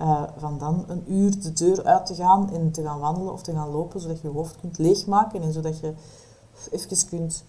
uh, 0.00 0.22
van 0.36 0.58
dan 0.58 0.84
een 0.88 1.12
uur 1.12 1.40
de 1.40 1.52
deur 1.52 1.84
uit 1.84 2.06
te 2.06 2.14
gaan 2.14 2.50
en 2.52 2.70
te 2.70 2.82
gaan 2.82 3.00
wandelen 3.00 3.32
of 3.32 3.42
te 3.42 3.52
gaan 3.52 3.70
lopen, 3.70 4.00
zodat 4.00 4.20
je 4.20 4.28
je 4.28 4.34
hoofd 4.34 4.56
kunt 4.60 4.78
leegmaken 4.78 5.42
en 5.42 5.52
zodat 5.52 5.80
je 5.80 5.94
even 6.70 7.08
kunt 7.08 7.44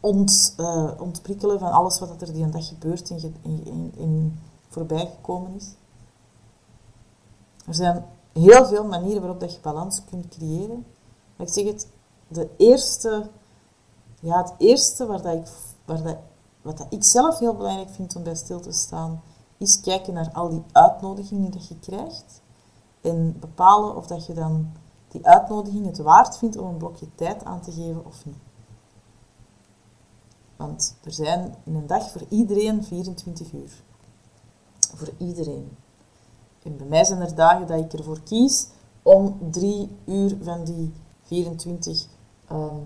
ont, 0.00 0.54
uh, 0.60 0.90
ontprikkelen 0.98 1.58
van 1.58 1.72
alles 1.72 1.98
wat 1.98 2.22
er 2.22 2.32
die 2.32 2.42
een 2.42 2.50
dag 2.50 2.68
gebeurt 2.68 3.10
en, 3.10 3.34
in, 3.42 3.64
in, 3.64 3.92
in 3.96 4.38
voorbij 4.68 5.06
gekomen 5.16 5.54
is. 5.54 5.74
Er 7.66 7.74
zijn 7.74 8.04
heel 8.32 8.66
veel 8.66 8.84
manieren 8.84 9.20
waarop 9.20 9.40
dat 9.40 9.52
je 9.52 9.60
balans 9.60 10.04
kunt 10.04 10.28
creëren. 10.28 10.84
Maar 11.36 11.46
ik 11.46 11.52
zeg 11.52 11.64
het, 11.64 11.88
de 12.32 12.48
eerste, 12.56 13.30
ja, 14.20 14.42
het 14.42 14.54
eerste 14.58 15.06
waar 15.06 15.22
dat 15.22 15.34
ik, 15.34 15.46
waar 15.84 16.02
dat, 16.02 16.16
wat 16.62 16.78
dat 16.78 16.86
ik 16.90 17.04
zelf 17.04 17.38
heel 17.38 17.56
belangrijk 17.56 17.90
vind 17.90 18.16
om 18.16 18.22
bij 18.22 18.34
stil 18.34 18.60
te 18.60 18.72
staan, 18.72 19.22
is 19.56 19.80
kijken 19.80 20.14
naar 20.14 20.30
al 20.32 20.48
die 20.48 20.62
uitnodigingen 20.72 21.50
die 21.50 21.66
je 21.68 21.78
krijgt. 21.78 22.40
En 23.00 23.36
bepalen 23.40 23.96
of 23.96 24.06
dat 24.06 24.26
je 24.26 24.34
dan 24.34 24.72
die 25.08 25.26
uitnodiging 25.26 25.86
het 25.86 25.98
waard 25.98 26.38
vindt 26.38 26.56
om 26.56 26.66
een 26.66 26.76
blokje 26.76 27.06
tijd 27.14 27.44
aan 27.44 27.60
te 27.60 27.72
geven 27.72 28.06
of 28.06 28.24
niet. 28.24 28.36
Want 30.56 30.96
er 31.04 31.12
zijn 31.12 31.54
in 31.64 31.74
een 31.74 31.86
dag 31.86 32.10
voor 32.10 32.22
iedereen 32.28 32.84
24 32.84 33.52
uur. 33.52 33.82
Voor 34.94 35.10
iedereen. 35.18 35.76
En 36.62 36.76
bij 36.76 36.86
mij 36.86 37.04
zijn 37.04 37.20
er 37.20 37.34
dagen 37.34 37.66
dat 37.66 37.80
ik 37.80 37.92
ervoor 37.92 38.20
kies 38.20 38.68
om 39.02 39.38
drie 39.50 39.96
uur 40.04 40.38
van 40.42 40.64
die 40.64 40.92
24 41.22 42.06
ehm, 42.52 42.76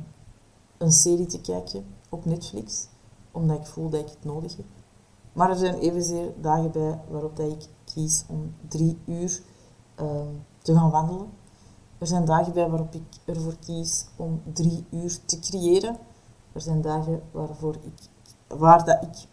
een 0.79 0.93
serie 0.93 1.27
te 1.27 1.41
kijken 1.41 1.85
op 2.09 2.25
Netflix, 2.25 2.89
omdat 3.31 3.59
ik 3.59 3.67
voel 3.67 3.89
dat 3.89 4.01
ik 4.01 4.09
het 4.09 4.25
nodig 4.25 4.57
heb. 4.57 4.67
Maar 5.33 5.51
er 5.51 5.57
zijn 5.57 5.79
evenzeer 5.79 6.33
dagen 6.41 6.71
bij 6.71 7.01
waarop 7.09 7.37
dat 7.37 7.51
ik 7.51 7.69
kies 7.85 8.25
om 8.29 8.55
drie 8.69 8.99
uur 9.07 9.43
ehm, 9.95 10.35
te 10.63 10.75
gaan 10.75 10.91
wandelen. 10.91 11.29
Er 11.99 12.07
zijn 12.07 12.25
dagen 12.25 12.53
bij 12.53 12.69
waarop 12.69 12.95
ik 12.95 13.03
ervoor 13.25 13.57
kies 13.57 14.07
om 14.17 14.43
drie 14.53 14.85
uur 14.91 15.19
te 15.25 15.39
creëren. 15.39 15.97
Er 16.53 16.61
zijn 16.61 16.81
dagen 16.81 17.23
waarvoor 17.31 17.75
ik, 17.75 18.09
waar 18.59 18.85
dat 18.85 19.03
ik, 19.03 19.29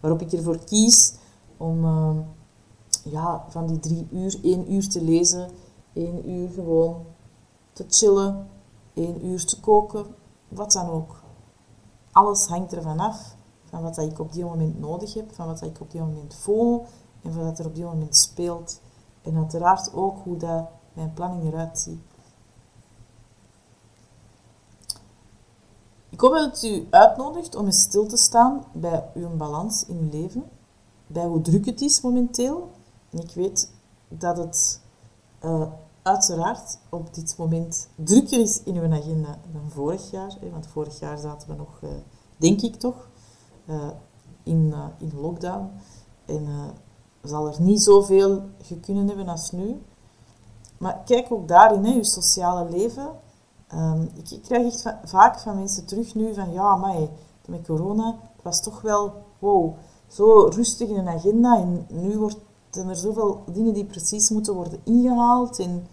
waarop 0.00 0.20
ik 0.20 0.32
ervoor 0.32 0.58
kies 0.64 1.14
om 1.56 1.84
ehm, 1.84 2.18
ja, 3.04 3.44
van 3.48 3.66
die 3.66 3.78
drie 3.78 4.06
uur, 4.10 4.38
één 4.42 4.72
uur 4.72 4.88
te 4.88 5.02
lezen, 5.02 5.50
één 5.92 6.30
uur 6.30 6.48
gewoon 6.48 7.04
te 7.72 7.84
chillen, 7.88 8.46
één 8.96 9.26
uur 9.26 9.44
te 9.44 9.60
koken, 9.60 10.06
wat 10.48 10.72
dan 10.72 10.88
ook. 10.88 11.22
Alles 12.12 12.46
hangt 12.46 12.72
ervan 12.72 12.98
af, 12.98 13.34
van 13.64 13.82
wat 13.82 13.98
ik 13.98 14.18
op 14.18 14.32
die 14.32 14.44
moment 14.44 14.78
nodig 14.80 15.14
heb, 15.14 15.34
van 15.34 15.46
wat 15.46 15.62
ik 15.62 15.80
op 15.80 15.90
die 15.90 16.00
moment 16.00 16.34
voel 16.34 16.86
en 17.22 17.32
van 17.32 17.44
wat 17.44 17.58
er 17.58 17.66
op 17.66 17.74
die 17.74 17.84
moment 17.84 18.16
speelt. 18.16 18.80
En 19.22 19.36
uiteraard 19.36 19.94
ook 19.94 20.18
hoe 20.24 20.36
dat 20.36 20.68
mijn 20.92 21.12
planning 21.12 21.52
eruit 21.52 21.78
ziet. 21.78 22.00
Ik 26.08 26.20
hoop 26.20 26.32
dat 26.32 26.44
het 26.44 26.62
u 26.62 26.86
uitnodigt 26.90 27.54
om 27.54 27.66
eens 27.66 27.82
stil 27.82 28.06
te 28.06 28.16
staan 28.16 28.64
bij 28.72 29.10
uw 29.14 29.36
balans 29.36 29.86
in 29.86 29.96
uw 29.96 30.10
leven, 30.10 30.44
bij 31.06 31.24
hoe 31.24 31.40
druk 31.40 31.66
het 31.66 31.80
is 31.80 32.00
momenteel. 32.00 32.70
En 33.10 33.18
ik 33.18 33.30
weet 33.30 33.72
dat 34.08 34.36
het 34.36 34.80
uh, 35.44 35.66
uiteraard 36.06 36.78
op 36.90 37.14
dit 37.14 37.34
moment 37.38 37.88
drukker 37.94 38.40
is 38.40 38.62
in 38.62 38.76
uw 38.76 38.92
agenda 38.92 39.38
dan 39.52 39.70
vorig 39.70 40.10
jaar. 40.10 40.36
Hè, 40.40 40.50
want 40.50 40.66
vorig 40.66 40.98
jaar 40.98 41.18
zaten 41.18 41.48
we 41.48 41.54
nog, 41.54 41.80
uh, 41.82 41.90
denk 42.36 42.62
ik 42.62 42.74
toch, 42.74 43.08
uh, 43.66 43.88
in, 44.42 44.74
in 44.98 45.12
lockdown. 45.20 45.70
En 46.24 46.48
zal 47.22 47.46
er 47.46 47.60
niet 47.60 47.82
zoveel 47.82 48.42
kunnen 48.80 49.06
hebben 49.06 49.28
als 49.28 49.50
nu. 49.50 49.82
Maar 50.78 51.02
kijk 51.04 51.32
ook 51.32 51.48
daarin, 51.48 51.84
hè, 51.84 51.92
je 51.92 52.04
sociale 52.04 52.70
leven 52.70 53.10
Ehm, 53.68 54.02
ik, 54.02 54.42
krijg 54.42 54.66
echt 54.66 54.94
vaak 55.04 55.38
van 55.38 55.56
mensen 55.56 55.86
terug 55.86 56.14
nu 56.14 56.34
van 56.34 56.52
ja, 56.52 56.76
maar 56.76 56.96
met 57.46 57.66
corona, 57.66 58.18
het 58.36 58.42
was 58.42 58.62
toch 58.62 58.80
wel 58.80 59.12
wow, 59.38 59.74
zo 60.06 60.44
rustig 60.44 60.88
in 60.88 60.96
een 60.96 61.08
agenda 61.08 61.56
en 61.58 61.86
nu 61.90 62.18
wordt, 62.18 62.38
zijn 62.70 62.88
er 62.88 62.96
zoveel 62.96 63.42
dingen 63.52 63.74
die 63.74 63.84
precies 63.84 64.30
moeten 64.30 64.54
worden 64.54 64.80
ingehaald 64.84 65.58
en 65.58 65.86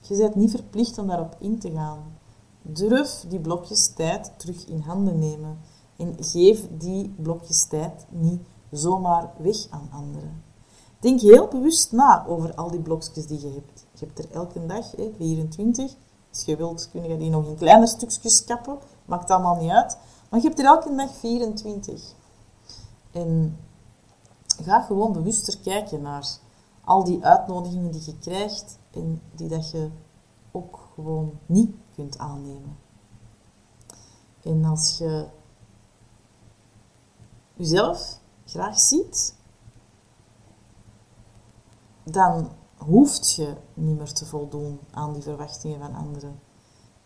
je 0.00 0.16
bent 0.16 0.34
niet 0.34 0.50
verplicht 0.50 0.98
om 0.98 1.06
daarop 1.06 1.36
in 1.38 1.58
te 1.58 1.70
gaan. 1.70 2.18
Durf 2.62 3.24
die 3.28 3.40
blokjes 3.40 3.88
tijd 3.88 4.32
terug 4.36 4.66
in 4.66 4.80
handen 4.80 5.18
nemen 5.18 5.58
en 5.96 6.16
geef 6.18 6.68
die 6.78 7.14
blokjes 7.16 7.64
tijd 7.64 8.06
niet 8.08 8.40
zomaar 8.70 9.30
weg 9.38 9.66
aan 9.70 9.88
anderen. 9.92 10.42
Denk 10.98 11.20
heel 11.20 11.46
bewust 11.48 11.92
na 11.92 12.26
over 12.26 12.54
al 12.54 12.70
die 12.70 12.80
blokjes 12.80 13.26
die 13.26 13.40
je 13.40 13.52
hebt. 13.52 13.86
Je 13.92 14.06
hebt 14.06 14.18
er 14.18 14.30
elke 14.30 14.66
dag, 14.66 14.90
hè, 14.90 15.12
24, 15.16 15.94
als 16.30 16.44
je 16.44 16.56
wilt, 16.56 16.88
kun 16.90 17.08
je 17.08 17.16
die 17.16 17.30
nog 17.30 17.46
in 17.46 17.56
kleine 17.56 17.86
stukjes 17.86 18.44
kappen. 18.44 18.78
Maakt 19.04 19.30
allemaal 19.30 19.56
niet 19.56 19.70
uit. 19.70 19.98
Maar 20.30 20.40
je 20.40 20.46
hebt 20.46 20.58
er 20.58 20.64
elke 20.64 20.94
dag 20.94 21.14
24. 21.14 22.02
En 23.10 23.58
ga 24.62 24.80
gewoon 24.80 25.12
bewuster 25.12 25.58
kijken 25.58 26.02
naar 26.02 26.28
al 26.84 27.04
die 27.04 27.24
uitnodigingen 27.24 27.92
die 27.92 28.02
je 28.04 28.18
krijgt 28.18 28.78
en 28.90 29.22
die 29.34 29.48
dat 29.48 29.70
je 29.70 29.90
ook 30.50 30.88
gewoon 30.94 31.38
niet 31.46 31.74
kunt 31.94 32.18
aannemen. 32.18 32.78
En 34.42 34.64
als 34.64 34.98
je 34.98 35.28
jezelf 37.54 38.20
graag 38.44 38.78
ziet, 38.78 39.34
dan 42.04 42.50
hoeft 42.76 43.30
je 43.30 43.56
niet 43.74 43.98
meer 43.98 44.12
te 44.12 44.26
voldoen 44.26 44.80
aan 44.90 45.12
die 45.12 45.22
verwachtingen 45.22 45.78
van 45.78 45.94
anderen. 45.94 46.40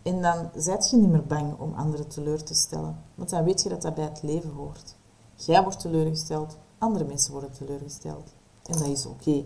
En 0.03 0.23
dan 0.23 0.51
zet 0.55 0.91
je 0.91 0.97
niet 0.97 1.11
meer 1.11 1.27
bang 1.27 1.59
om 1.59 1.75
anderen 1.75 2.09
teleur 2.09 2.45
te 2.45 2.55
stellen, 2.55 3.03
want 3.15 3.31
dan 3.31 3.45
weet 3.45 3.63
je 3.63 3.69
dat 3.69 3.83
dat 3.83 3.95
bij 3.95 4.05
het 4.05 4.23
leven 4.23 4.51
hoort. 4.51 4.97
Jij 5.35 5.63
wordt 5.63 5.81
teleurgesteld, 5.81 6.59
andere 6.79 7.05
mensen 7.05 7.33
worden 7.33 7.53
teleurgesteld. 7.53 8.35
En 8.63 8.79
dat 8.79 8.87
is 8.87 9.07
oké. 9.07 9.45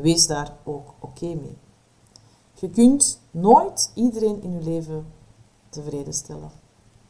Wees 0.00 0.26
daar 0.26 0.56
ook 0.64 0.94
oké 0.98 1.26
mee. 1.26 1.58
Je 2.54 2.70
kunt 2.70 3.20
nooit 3.30 3.90
iedereen 3.94 4.42
in 4.42 4.52
je 4.52 4.62
leven 4.62 5.06
tevreden 5.68 6.14
stellen. 6.14 6.50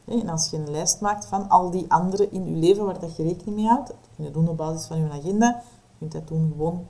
En 0.05 0.29
als 0.29 0.51
je 0.51 0.57
een 0.57 0.70
lijst 0.70 1.01
maakt 1.01 1.27
van 1.27 1.48
al 1.48 1.70
die 1.70 1.92
anderen 1.92 2.33
in 2.33 2.44
je 2.44 2.57
leven 2.57 2.85
waar 2.85 3.01
dat 3.01 3.16
je 3.16 3.22
rekening 3.22 3.57
mee 3.57 3.66
houdt, 3.66 3.88
dat 3.88 3.96
kun 4.16 4.24
je 4.24 4.31
doen 4.31 4.48
op 4.48 4.57
basis 4.57 4.87
van 4.87 4.98
je 4.98 5.11
agenda, 5.11 5.62
je 5.88 5.94
kunt 5.98 6.12
dat 6.12 6.29
doen 6.29 6.53
gewoon. 6.57 6.87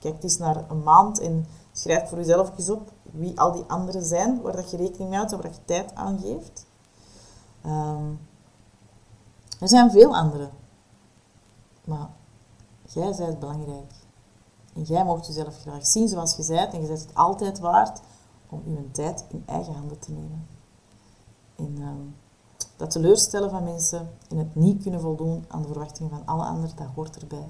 Kijk 0.00 0.22
eens 0.22 0.38
naar 0.38 0.70
een 0.70 0.82
maand 0.82 1.20
en 1.20 1.46
schrijf 1.72 2.08
voor 2.08 2.18
jezelf 2.18 2.58
eens 2.58 2.70
op 2.70 2.92
wie 3.02 3.40
al 3.40 3.52
die 3.52 3.64
anderen 3.66 4.04
zijn, 4.04 4.40
waar 4.40 4.56
dat 4.56 4.70
je 4.70 4.76
rekening 4.76 5.08
mee 5.08 5.18
houdt 5.18 5.32
en 5.32 5.42
waar 5.42 5.50
je 5.50 5.64
tijd 5.64 5.94
aan 5.94 6.18
geeft. 6.18 6.66
Ehm, 7.62 8.10
er 9.60 9.68
zijn 9.68 9.90
veel 9.90 10.16
anderen. 10.16 10.50
Maar 11.84 12.08
jij 12.86 13.14
bent 13.16 13.38
belangrijk. 13.38 13.92
En 14.78 14.84
jij 14.84 15.04
mocht 15.04 15.26
jezelf 15.26 15.60
graag 15.60 15.86
zien 15.86 16.08
zoals 16.08 16.36
je 16.36 16.46
bent. 16.46 16.72
En 16.72 16.80
je 16.80 16.86
bent 16.86 17.00
het 17.00 17.14
altijd 17.14 17.58
waard 17.58 18.00
om 18.48 18.62
je 18.64 18.90
tijd 18.90 19.24
in 19.28 19.42
eigen 19.46 19.74
handen 19.74 19.98
te 19.98 20.12
nemen. 20.12 20.46
En 21.56 21.76
ehm, 21.78 22.06
dat 22.76 22.90
teleurstellen 22.90 23.50
van 23.50 23.64
mensen 23.64 24.10
en 24.28 24.36
het 24.36 24.54
niet 24.54 24.82
kunnen 24.82 25.00
voldoen 25.00 25.44
aan 25.48 25.62
de 25.62 25.68
verwachtingen 25.68 26.10
van 26.10 26.26
alle 26.26 26.44
anderen, 26.44 26.76
dat 26.76 26.86
hoort 26.94 27.16
erbij. 27.16 27.48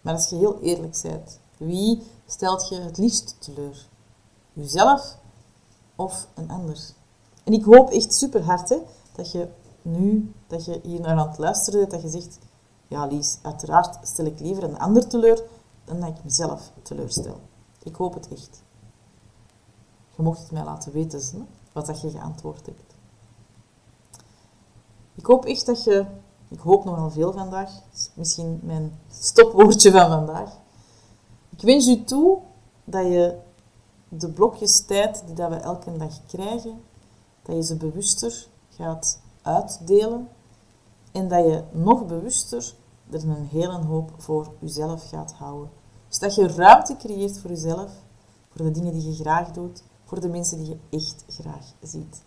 Maar 0.00 0.14
als 0.14 0.28
je 0.28 0.36
heel 0.36 0.60
eerlijk 0.60 1.00
bent, 1.02 1.40
wie 1.56 2.02
stelt 2.26 2.68
je 2.68 2.80
het 2.80 2.98
liefst 2.98 3.36
teleur? 3.38 3.88
Jezelf 4.52 5.16
of 5.96 6.28
een 6.34 6.50
ander? 6.50 6.92
En 7.44 7.52
ik 7.52 7.64
hoop 7.64 7.90
echt 7.90 8.14
super 8.14 8.42
hard 8.42 8.68
hè, 8.68 8.78
dat 9.12 9.32
je 9.32 9.48
nu, 9.82 10.32
dat 10.46 10.64
je 10.64 10.80
hier 10.82 11.00
naar 11.00 11.18
aan 11.18 11.28
het 11.28 11.38
luisteren 11.38 11.80
bent, 11.80 11.90
dat 11.90 12.02
je 12.02 12.20
zegt, 12.20 12.38
ja 12.86 13.06
Lies, 13.06 13.38
uiteraard 13.42 13.98
stel 14.08 14.24
ik 14.24 14.40
liever 14.40 14.62
een 14.62 14.78
ander 14.78 15.08
teleur 15.08 15.42
dan 15.88 16.00
dat 16.00 16.08
ik 16.08 16.24
mezelf 16.24 16.72
teleurstel. 16.82 17.40
Ik 17.82 17.94
hoop 17.94 18.14
het 18.14 18.28
echt. 18.28 18.62
Je 20.16 20.22
mocht 20.22 20.40
het 20.40 20.50
mij 20.50 20.64
laten 20.64 20.92
weten, 20.92 21.20
hè, 21.20 21.44
wat 21.72 21.86
dat 21.86 22.00
je 22.00 22.10
geantwoord 22.10 22.66
hebt. 22.66 22.94
Ik 25.14 25.26
hoop 25.26 25.44
echt 25.44 25.66
dat 25.66 25.84
je, 25.84 26.06
ik 26.48 26.60
hoop 26.60 26.84
nogal 26.84 27.10
veel 27.10 27.32
vandaag, 27.32 27.70
misschien 28.14 28.60
mijn 28.62 28.98
stopwoordje 29.10 29.90
van 29.90 30.08
vandaag. 30.08 30.56
Ik 31.50 31.60
wens 31.60 31.86
je 31.86 32.04
toe 32.04 32.38
dat 32.84 33.06
je 33.06 33.38
de 34.08 34.28
blokjes 34.28 34.84
tijd 34.84 35.22
die 35.26 35.34
dat 35.34 35.48
we 35.48 35.56
elke 35.56 35.96
dag 35.96 36.26
krijgen, 36.26 36.80
dat 37.42 37.56
je 37.56 37.62
ze 37.62 37.76
bewuster 37.76 38.48
gaat 38.68 39.20
uitdelen 39.42 40.28
en 41.12 41.28
dat 41.28 41.44
je 41.44 41.62
nog 41.70 42.06
bewuster 42.06 42.74
er 43.10 43.28
een 43.28 43.48
hele 43.50 43.78
hoop 43.78 44.10
voor 44.16 44.52
jezelf 44.58 45.08
gaat 45.08 45.32
houden. 45.32 45.70
Dus 46.08 46.18
dat 46.18 46.34
je 46.34 46.48
ruimte 46.48 46.96
creëert 46.96 47.38
voor 47.38 47.50
jezelf, 47.50 47.90
voor 48.48 48.64
de 48.64 48.70
dingen 48.70 48.92
die 48.92 49.08
je 49.08 49.14
graag 49.14 49.50
doet, 49.50 49.82
voor 50.04 50.20
de 50.20 50.28
mensen 50.28 50.58
die 50.58 50.68
je 50.68 50.96
echt 50.96 51.24
graag 51.28 51.64
ziet. 51.82 52.22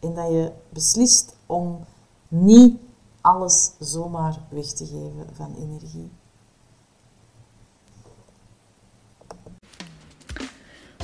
En 0.00 0.14
dat 0.14 0.28
je 0.28 0.52
beslist 0.68 1.36
om 1.46 1.84
niet 2.28 2.76
alles 3.20 3.70
zomaar 3.78 4.38
weg 4.48 4.66
te 4.66 4.86
geven 4.86 5.26
van 5.32 5.54
energie. 5.58 6.10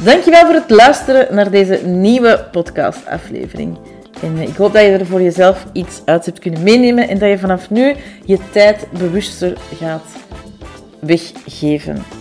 Dankjewel 0.04 0.44
voor 0.44 0.54
het 0.54 0.70
luisteren 0.70 1.34
naar 1.34 1.50
deze 1.50 1.86
nieuwe 1.86 2.48
podcastaflevering. 2.52 3.78
En 4.22 4.36
eh, 4.36 4.48
ik 4.48 4.56
hoop 4.56 4.72
dat 4.72 4.82
je 4.82 4.88
er 4.88 5.06
voor 5.06 5.22
jezelf 5.22 5.66
iets 5.72 6.02
uit 6.04 6.26
hebt 6.26 6.38
kunnen 6.38 6.62
meenemen 6.62 7.08
en 7.08 7.18
dat 7.18 7.28
je 7.28 7.38
vanaf 7.38 7.70
nu 7.70 7.96
je 8.24 8.38
tijd 8.50 8.90
bewuster 8.90 9.58
gaat 9.74 10.04
weggeven. 11.00 12.19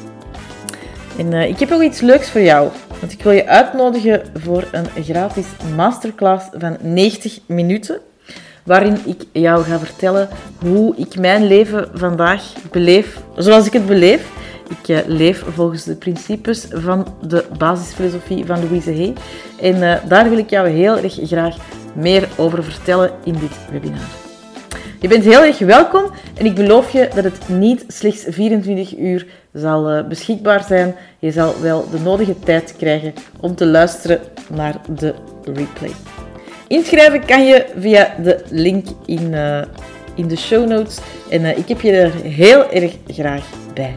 En 1.19 1.33
uh, 1.33 1.47
ik 1.47 1.59
heb 1.59 1.71
ook 1.71 1.81
iets 1.81 2.01
leuks 2.01 2.29
voor 2.29 2.41
jou. 2.41 2.69
Want 2.99 3.11
ik 3.11 3.23
wil 3.23 3.31
je 3.31 3.47
uitnodigen 3.47 4.21
voor 4.33 4.67
een 4.71 5.03
gratis 5.03 5.45
masterclass 5.75 6.45
van 6.51 6.77
90 6.81 7.39
minuten. 7.45 7.99
Waarin 8.63 8.97
ik 9.05 9.23
jou 9.31 9.63
ga 9.63 9.79
vertellen 9.79 10.29
hoe 10.59 10.95
ik 10.95 11.19
mijn 11.19 11.47
leven 11.47 11.89
vandaag 11.93 12.53
beleef 12.71 13.21
zoals 13.35 13.67
ik 13.67 13.73
het 13.73 13.85
beleef. 13.85 14.29
Ik 14.69 14.87
uh, 14.87 14.99
leef 15.07 15.43
volgens 15.53 15.83
de 15.83 15.95
principes 15.95 16.67
van 16.69 17.07
de 17.27 17.45
basisfilosofie 17.57 18.45
van 18.45 18.59
Louise 18.59 18.93
Hay. 18.93 19.13
En 19.61 19.75
uh, 19.75 19.95
daar 20.07 20.29
wil 20.29 20.37
ik 20.37 20.49
jou 20.49 20.69
heel 20.69 20.97
erg 20.97 21.19
graag 21.23 21.55
meer 21.93 22.29
over 22.37 22.63
vertellen 22.63 23.11
in 23.23 23.33
dit 23.33 23.57
webinar. 23.71 24.07
Je 24.99 25.07
bent 25.07 25.23
heel 25.23 25.43
erg 25.43 25.59
welkom 25.59 26.03
en 26.37 26.45
ik 26.45 26.55
beloof 26.55 26.91
je 26.91 27.09
dat 27.15 27.23
het 27.23 27.49
niet 27.49 27.83
slechts 27.87 28.25
24 28.27 28.97
uur 28.97 29.25
zal 29.53 29.97
uh, 29.97 30.07
beschikbaar 30.07 30.63
zijn. 30.63 30.95
Je 31.19 31.31
zal 31.31 31.61
wel 31.61 31.89
de 31.89 31.99
nodige 31.99 32.39
tijd 32.39 32.75
krijgen 32.77 33.13
om 33.39 33.55
te 33.55 33.65
luisteren 33.65 34.19
naar 34.49 34.75
de 34.95 35.13
replay. 35.43 35.91
Inschrijven 36.67 37.25
kan 37.25 37.45
je 37.45 37.65
via 37.77 38.15
de 38.23 38.43
link 38.49 38.87
in, 39.05 39.33
uh, 39.33 39.61
in 40.15 40.27
de 40.27 40.37
show 40.37 40.67
notes 40.67 40.97
en 41.29 41.41
uh, 41.41 41.57
ik 41.57 41.67
heb 41.67 41.81
je 41.81 41.91
er 41.91 42.13
heel 42.13 42.71
erg 42.71 42.97
graag 43.07 43.45
bij. 43.73 43.93